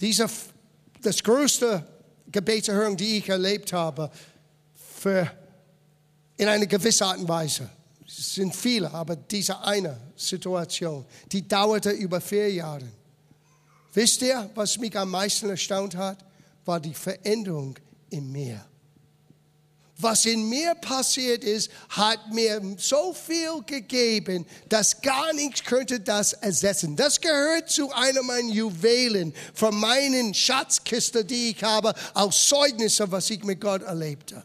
Dieser, 0.00 0.28
das 1.00 1.22
größte 1.22 1.86
Gebetserhörung, 2.32 2.96
die 2.96 3.18
ich 3.18 3.28
erlebt 3.28 3.72
habe, 3.72 4.10
für, 4.74 5.30
in 6.36 6.48
einer 6.48 6.66
gewissen 6.66 7.04
Art 7.04 7.18
und 7.18 7.28
Weise. 7.28 7.70
Es 8.04 8.34
sind 8.34 8.54
viele, 8.54 8.92
aber 8.92 9.14
diese 9.14 9.60
eine 9.60 10.00
Situation, 10.16 11.04
die 11.30 11.46
dauerte 11.46 11.90
über 11.90 12.20
vier 12.20 12.52
Jahre. 12.52 12.88
Wisst 13.94 14.22
ihr, 14.22 14.50
was 14.56 14.76
mich 14.78 14.96
am 14.98 15.10
meisten 15.10 15.48
erstaunt 15.48 15.94
hat? 15.94 16.18
War 16.64 16.80
die 16.80 16.94
Veränderung 16.94 17.78
in 18.10 18.30
mir. 18.32 18.64
Was 20.02 20.26
in 20.26 20.48
mir 20.48 20.74
passiert 20.74 21.44
ist, 21.44 21.70
hat 21.90 22.32
mir 22.32 22.60
so 22.76 23.14
viel 23.14 23.62
gegeben, 23.64 24.44
dass 24.68 25.00
gar 25.00 25.32
nichts 25.32 25.62
könnte 25.62 26.00
das 26.00 26.32
ersetzen. 26.32 26.96
Das 26.96 27.20
gehört 27.20 27.70
zu 27.70 27.92
einer 27.92 28.24
meiner 28.24 28.50
Juwelen 28.50 29.32
von 29.54 29.78
meinen 29.78 30.34
Schatzkisten, 30.34 31.24
die 31.24 31.50
ich 31.50 31.62
habe, 31.62 31.94
aus 32.14 32.48
Zeugnissen, 32.48 33.12
was 33.12 33.30
ich 33.30 33.44
mit 33.44 33.60
Gott 33.60 33.82
erlebte. 33.82 34.42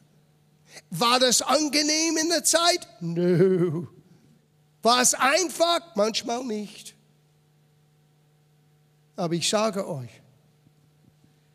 War 0.92 1.20
das 1.20 1.42
angenehm 1.42 2.18
in 2.18 2.30
der 2.30 2.44
Zeit? 2.44 2.88
Nö. 3.00 3.88
War 4.84 5.02
es 5.02 5.16
einfach? 5.16 5.96
Manchmal 5.96 6.44
nicht. 6.44 6.94
Aber 9.16 9.34
ich 9.34 9.50
sage 9.50 9.88
euch, 9.88 10.22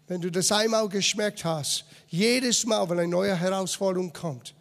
wenn 0.07 0.21
du 0.21 0.31
das 0.31 0.53
einmal 0.53 0.89
geschmeckt 0.89 1.45
hast, 1.45 1.85
jedes 2.09 2.67
Mal, 2.67 2.89
wenn 2.91 2.99
eine 2.99 3.09
neue 3.09 3.35
Herausforderung 3.35 4.13
kommt, 4.13 4.55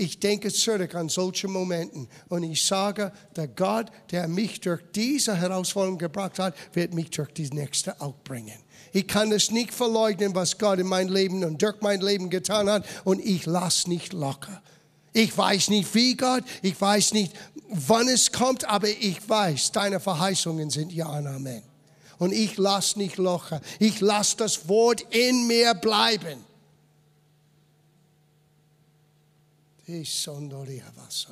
ich 0.00 0.20
denke 0.20 0.52
zurück 0.52 0.94
an 0.94 1.08
solche 1.08 1.48
Momente 1.48 2.06
und 2.28 2.44
ich 2.44 2.64
sage, 2.64 3.12
der 3.34 3.48
Gott, 3.48 3.90
der 4.12 4.28
mich 4.28 4.60
durch 4.60 4.80
diese 4.94 5.36
Herausforderung 5.36 5.98
gebracht 5.98 6.38
hat, 6.38 6.54
wird 6.72 6.94
mich 6.94 7.10
durch 7.10 7.32
die 7.32 7.50
nächste 7.50 8.00
auch 8.00 8.14
bringen. 8.22 8.56
Ich 8.92 9.08
kann 9.08 9.32
es 9.32 9.50
nicht 9.50 9.74
verleugnen, 9.74 10.34
was 10.36 10.56
Gott 10.56 10.78
in 10.78 10.86
mein 10.86 11.08
Leben 11.08 11.44
und 11.44 11.60
durch 11.60 11.80
mein 11.80 12.00
Leben 12.00 12.30
getan 12.30 12.70
hat 12.70 12.86
und 13.04 13.18
ich 13.24 13.44
lasse 13.44 13.88
nicht 13.88 14.12
locker. 14.12 14.62
Ich 15.12 15.36
weiß 15.36 15.70
nicht 15.70 15.92
wie 15.96 16.16
Gott, 16.16 16.44
ich 16.62 16.80
weiß 16.80 17.12
nicht 17.12 17.34
wann 17.68 18.08
es 18.08 18.32
kommt, 18.32 18.64
aber 18.68 18.88
ich 18.88 19.28
weiß, 19.28 19.72
deine 19.72 20.00
Verheißungen 20.00 20.70
sind 20.70 20.92
Ja 20.92 21.08
und 21.08 21.26
Amen 21.26 21.62
und 22.18 22.32
ich 22.32 22.56
lasse 22.56 22.98
nicht 22.98 23.16
locker. 23.16 23.60
Ich 23.78 24.00
lasse 24.00 24.36
das 24.36 24.68
Wort 24.68 25.00
in 25.14 25.46
mir 25.46 25.74
bleiben. 25.74 26.44
Die 29.86 30.04
Sondolia 30.04 30.84
was 30.96 31.28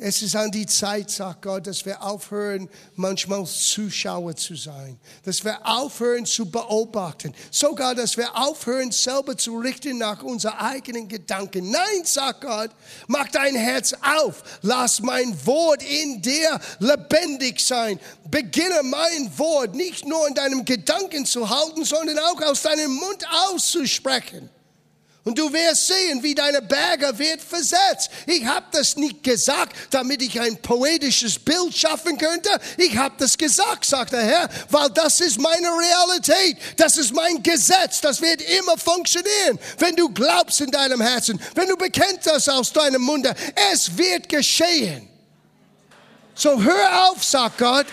es 0.00 0.22
ist 0.22 0.36
an 0.36 0.52
die 0.52 0.64
Zeit, 0.64 1.10
sagt 1.10 1.42
Gott, 1.42 1.66
dass 1.66 1.84
wir 1.84 2.00
aufhören, 2.00 2.68
manchmal 2.94 3.44
Zuschauer 3.44 4.36
zu 4.36 4.54
sein. 4.54 4.96
Dass 5.24 5.44
wir 5.44 5.58
aufhören 5.66 6.24
zu 6.24 6.48
beobachten. 6.48 7.34
Sogar, 7.50 7.96
dass 7.96 8.16
wir 8.16 8.36
aufhören, 8.36 8.92
selber 8.92 9.36
zu 9.36 9.58
richten 9.58 9.98
nach 9.98 10.22
unseren 10.22 10.54
eigenen 10.54 11.08
Gedanken. 11.08 11.72
Nein, 11.72 12.04
sagt 12.04 12.42
Gott, 12.42 12.70
mach 13.08 13.26
dein 13.28 13.56
Herz 13.56 13.92
auf. 14.22 14.44
Lass 14.62 15.00
mein 15.00 15.34
Wort 15.44 15.82
in 15.82 16.22
dir 16.22 16.60
lebendig 16.78 17.58
sein. 17.58 17.98
Beginne 18.30 18.84
mein 18.84 19.36
Wort 19.36 19.74
nicht 19.74 20.06
nur 20.06 20.28
in 20.28 20.34
deinem 20.34 20.64
Gedanken 20.64 21.26
zu 21.26 21.50
halten, 21.50 21.84
sondern 21.84 22.20
auch 22.20 22.40
aus 22.42 22.62
deinem 22.62 22.92
Mund 22.92 23.26
auszusprechen. 23.50 24.48
Und 25.24 25.38
du 25.38 25.52
wirst 25.52 25.88
sehen, 25.88 26.22
wie 26.22 26.34
deine 26.34 26.62
Berge 26.62 27.18
wird 27.18 27.42
versetzt. 27.42 28.08
Ich 28.26 28.46
habe 28.46 28.64
das 28.72 28.96
nicht 28.96 29.22
gesagt, 29.22 29.76
damit 29.90 30.22
ich 30.22 30.40
ein 30.40 30.56
poetisches 30.62 31.38
Bild 31.38 31.76
schaffen 31.76 32.16
könnte. 32.16 32.48
Ich 32.78 32.96
habe 32.96 33.14
das 33.18 33.36
gesagt, 33.36 33.84
sagt 33.84 34.12
der 34.12 34.22
Herr, 34.22 34.48
weil 34.70 34.88
das 34.90 35.20
ist 35.20 35.38
meine 35.38 35.68
Realität. 35.68 36.56
Das 36.78 36.96
ist 36.96 37.12
mein 37.12 37.42
Gesetz. 37.42 38.00
Das 38.00 38.22
wird 38.22 38.40
immer 38.40 38.78
funktionieren. 38.78 39.58
Wenn 39.78 39.96
du 39.96 40.08
glaubst 40.08 40.62
in 40.62 40.70
deinem 40.70 41.02
Herzen, 41.02 41.38
wenn 41.54 41.68
du 41.68 41.76
bekennst 41.76 42.26
das 42.26 42.48
aus 42.48 42.72
deinem 42.72 43.02
Munde, 43.02 43.34
es 43.72 43.98
wird 43.98 44.28
geschehen. 44.28 45.08
So 46.34 46.62
hör 46.62 47.10
auf, 47.10 47.22
sagt 47.22 47.58
Gott. 47.58 47.86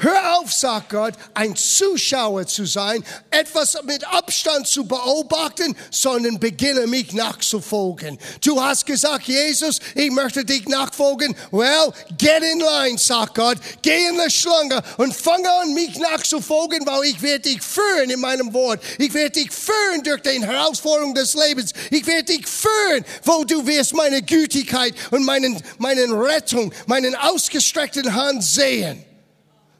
Hör 0.00 0.38
auf, 0.38 0.52
sagt 0.52 0.90
Gott, 0.90 1.14
ein 1.34 1.56
Zuschauer 1.56 2.46
zu 2.46 2.66
sein, 2.66 3.04
etwas 3.30 3.76
mit 3.82 4.06
Abstand 4.06 4.68
zu 4.68 4.84
beobachten, 4.84 5.76
sondern 5.90 6.38
beginne 6.38 6.86
mich 6.86 7.12
nachzufolgen. 7.12 8.16
Du 8.44 8.62
hast 8.62 8.86
gesagt, 8.86 9.26
Jesus, 9.26 9.80
ich 9.96 10.10
möchte 10.12 10.44
dich 10.44 10.68
nachfolgen. 10.68 11.34
Well, 11.50 11.92
get 12.16 12.44
in 12.44 12.60
line, 12.60 12.96
sagt 12.96 13.34
Gott. 13.34 13.58
Geh 13.82 14.06
in 14.06 14.20
die 14.24 14.30
Schlange 14.30 14.80
und 14.98 15.12
fange 15.12 15.50
an, 15.50 15.74
mich 15.74 15.98
nachzufolgen, 15.98 16.86
weil 16.86 17.10
ich 17.10 17.20
werde 17.20 17.48
dich 17.48 17.60
führen 17.60 18.10
in 18.10 18.20
meinem 18.20 18.54
Wort. 18.54 18.80
Ich 18.98 19.12
werde 19.14 19.30
dich 19.30 19.50
führen 19.50 20.04
durch 20.04 20.22
die 20.22 20.40
Herausforderung 20.40 21.12
des 21.12 21.34
Lebens. 21.34 21.72
Ich 21.90 22.06
werde 22.06 22.24
dich 22.24 22.46
führen, 22.46 23.04
wo 23.24 23.42
du 23.42 23.66
wirst 23.66 23.94
meine 23.94 24.22
Gütigkeit 24.22 24.94
und 25.10 25.24
meinen, 25.24 25.60
meinen 25.78 26.12
Rettung, 26.12 26.72
meinen 26.86 27.16
ausgestreckten 27.16 28.14
Hand 28.14 28.44
sehen. 28.44 29.07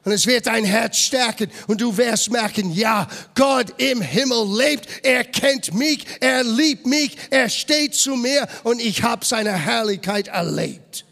Und 0.05 0.13
es 0.13 0.25
wird 0.25 0.47
dein 0.47 0.63
Herz 0.63 0.97
stärken 0.97 1.51
und 1.67 1.81
du 1.81 1.97
wirst 1.97 2.31
merken, 2.31 2.71
ja, 2.71 3.07
Gott 3.35 3.79
im 3.81 4.01
Himmel 4.01 4.57
lebt, 4.57 4.87
er 5.03 5.25
kennt 5.25 5.73
mich, 5.73 6.05
er 6.21 6.43
liebt 6.43 6.85
mich, 6.85 7.17
er 7.29 7.49
steht 7.49 7.95
zu 7.95 8.15
mir 8.15 8.47
und 8.63 8.79
ich 8.79 9.03
habe 9.03 9.25
seine 9.25 9.53
Herrlichkeit 9.53 10.29
erlebt. 10.29 11.05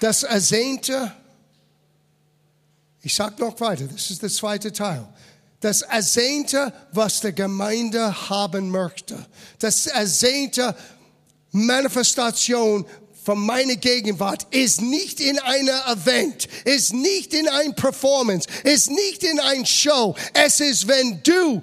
Das 0.00 0.22
Ersehnte, 0.22 1.12
ich 3.02 3.14
sage 3.14 3.40
noch 3.40 3.60
weiter, 3.60 3.84
das 3.86 4.10
ist 4.10 4.22
der 4.22 4.30
zweite 4.30 4.72
Teil. 4.72 5.06
Das 5.60 5.82
Ersehnte, 5.82 6.72
was 6.92 7.20
der 7.20 7.32
Gemeinde 7.32 8.28
haben 8.28 8.70
möchte. 8.70 9.26
Das 9.58 9.86
Ersehnte, 9.86 10.76
Manifestation 11.52 12.86
von 13.24 13.44
meiner 13.44 13.74
Gegenwart 13.74 14.46
ist 14.52 14.80
nicht 14.80 15.20
in 15.20 15.38
einer 15.40 15.84
Event, 15.88 16.46
ist 16.64 16.92
nicht 16.92 17.34
in 17.34 17.48
ein 17.48 17.74
Performance, 17.74 18.48
ist 18.62 18.90
nicht 18.90 19.24
in 19.24 19.40
ein 19.40 19.66
Show. 19.66 20.14
Es 20.32 20.60
ist, 20.60 20.86
wenn 20.86 21.20
du 21.24 21.60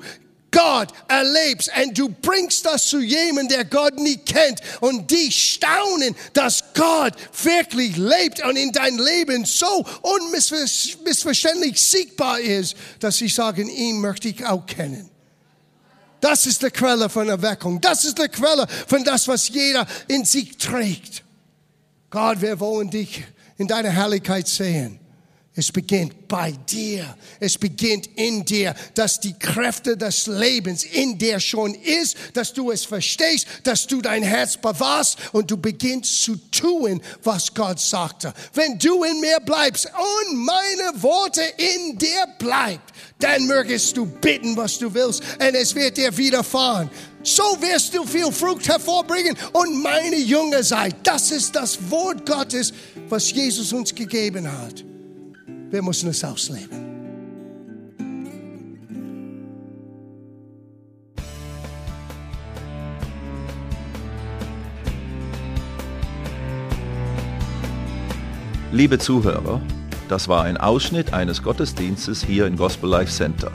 Gott 0.54 0.90
erlebst 1.08 1.72
und 1.82 1.98
du 1.98 2.10
bringst 2.10 2.66
das 2.66 2.88
zu 2.88 3.00
jemandem, 3.00 3.48
der 3.48 3.66
Gott 3.66 3.98
nicht 3.98 4.26
kennt 4.26 4.60
und 4.82 5.10
die 5.10 5.32
staunen, 5.32 6.16
dass 6.34 6.64
Gott 6.74 7.14
wirklich 7.42 7.98
lebt 7.98 8.46
und 8.46 8.56
in 8.56 8.72
dein 8.72 8.98
Leben 8.98 9.46
so 9.46 9.86
unmissverständlich 10.02 11.82
siegbar 11.82 12.40
ist, 12.40 12.76
dass 13.00 13.18
sie 13.18 13.30
sagen, 13.30 13.68
ihn 13.68 14.00
möchte 14.00 14.28
ich 14.28 14.46
auch 14.46 14.66
kennen. 14.66 15.10
Das 16.24 16.46
ist 16.46 16.64
die 16.64 16.70
Quelle 16.70 17.10
von 17.10 17.28
Erweckung. 17.28 17.82
Das 17.82 18.06
ist 18.06 18.18
die 18.18 18.30
Quelle 18.30 18.66
von 18.88 19.04
das, 19.04 19.28
was 19.28 19.50
jeder 19.50 19.86
in 20.08 20.24
sich 20.24 20.56
trägt. 20.56 21.22
Gott, 22.10 22.40
wir 22.40 22.62
wollen 22.62 22.90
dich 22.90 23.26
in 23.58 23.68
deiner 23.68 23.90
Herrlichkeit 23.90 24.48
sehen. 24.48 25.02
Es 25.56 25.72
beginnt 25.72 26.28
bei 26.28 26.52
dir. 26.52 27.16
Es 27.40 27.60
beginnt 27.60 28.08
in 28.16 28.44
dir, 28.44 28.74
dass 28.96 29.20
die 29.20 29.38
Kräfte 29.38 29.96
des 29.96 30.26
Lebens 30.26 30.84
in 30.84 31.20
dir 31.20 31.40
schon 31.40 31.76
ist, 31.76 32.18
dass 32.34 32.54
du 32.54 32.72
es 32.72 32.86
verstehst, 32.86 33.46
dass 33.64 33.86
du 33.86 34.02
dein 34.02 34.24
Herz 34.24 34.58
bewahrst 34.58 35.20
und 35.32 35.52
du 35.52 35.58
beginnst 35.58 36.24
zu 36.24 36.38
tun, 36.50 37.04
was 37.22 37.54
Gott 37.54 37.80
sagte. 37.80 38.34
Wenn 38.56 38.80
du 38.80 39.04
in 39.04 39.22
mir 39.22 39.40
bleibst 39.46 39.86
und 39.86 40.38
meine 40.38 41.04
Worte 41.04 41.44
in 41.58 42.00
dir 42.00 42.26
bleibt, 42.40 42.92
dann 43.20 43.46
mögest 43.46 43.96
du 43.96 44.08
bitten, 44.08 44.58
was 44.58 44.80
du 44.80 44.92
willst 44.92 45.22
und 45.22 45.54
es 45.54 45.76
wird 45.76 45.98
dir 45.98 46.18
widerfahren. 46.18 46.90
So 47.22 47.44
wirst 47.62 47.94
du 47.94 48.06
viel 48.06 48.32
Frucht 48.32 48.68
hervorbringen 48.68 49.38
und 49.54 49.84
meine 49.84 50.18
Jünger 50.18 50.64
sein. 50.64 50.96
Das 51.04 51.30
ist 51.30 51.56
das 51.56 51.78
Wort 51.92 52.26
Gottes, 52.26 52.74
was 53.08 53.32
Jesus 53.32 53.72
uns 53.72 53.94
gegeben 53.94 54.52
hat. 54.52 54.84
Wir 55.74 55.82
müssen 55.82 56.10
es 56.12 56.24
ausleben. 56.24 56.70
Liebe 68.72 69.00
Zuhörer, 69.00 69.60
das 70.10 70.28
war 70.28 70.44
ein 70.44 70.58
Ausschnitt 70.58 71.12
eines 71.12 71.42
Gottesdienstes 71.42 72.24
hier 72.24 72.46
im 72.46 72.56
Gospel 72.56 72.92
Life 72.92 73.12
Center. 73.12 73.52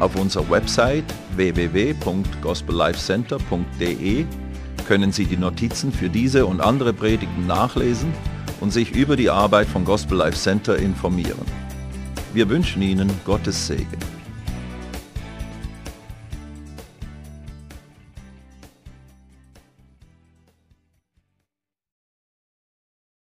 Auf 0.00 0.16
unserer 0.16 0.48
Website 0.48 1.04
www.gospellifecenter.de 1.34 4.24
können 4.88 5.12
Sie 5.12 5.26
die 5.26 5.36
Notizen 5.36 5.92
für 5.92 6.08
diese 6.08 6.46
und 6.46 6.62
andere 6.62 6.94
Predigten 6.94 7.46
nachlesen 7.46 8.14
und 8.60 8.72
sich 8.72 8.92
über 8.94 9.16
die 9.16 9.30
Arbeit 9.30 9.66
von 9.66 9.84
Gospel 9.84 10.18
Life 10.18 10.38
Center 10.38 10.76
informieren. 10.76 11.46
Wir 12.32 12.48
wünschen 12.48 12.82
Ihnen 12.82 13.10
Gottes 13.24 13.66
Segen. 13.66 14.15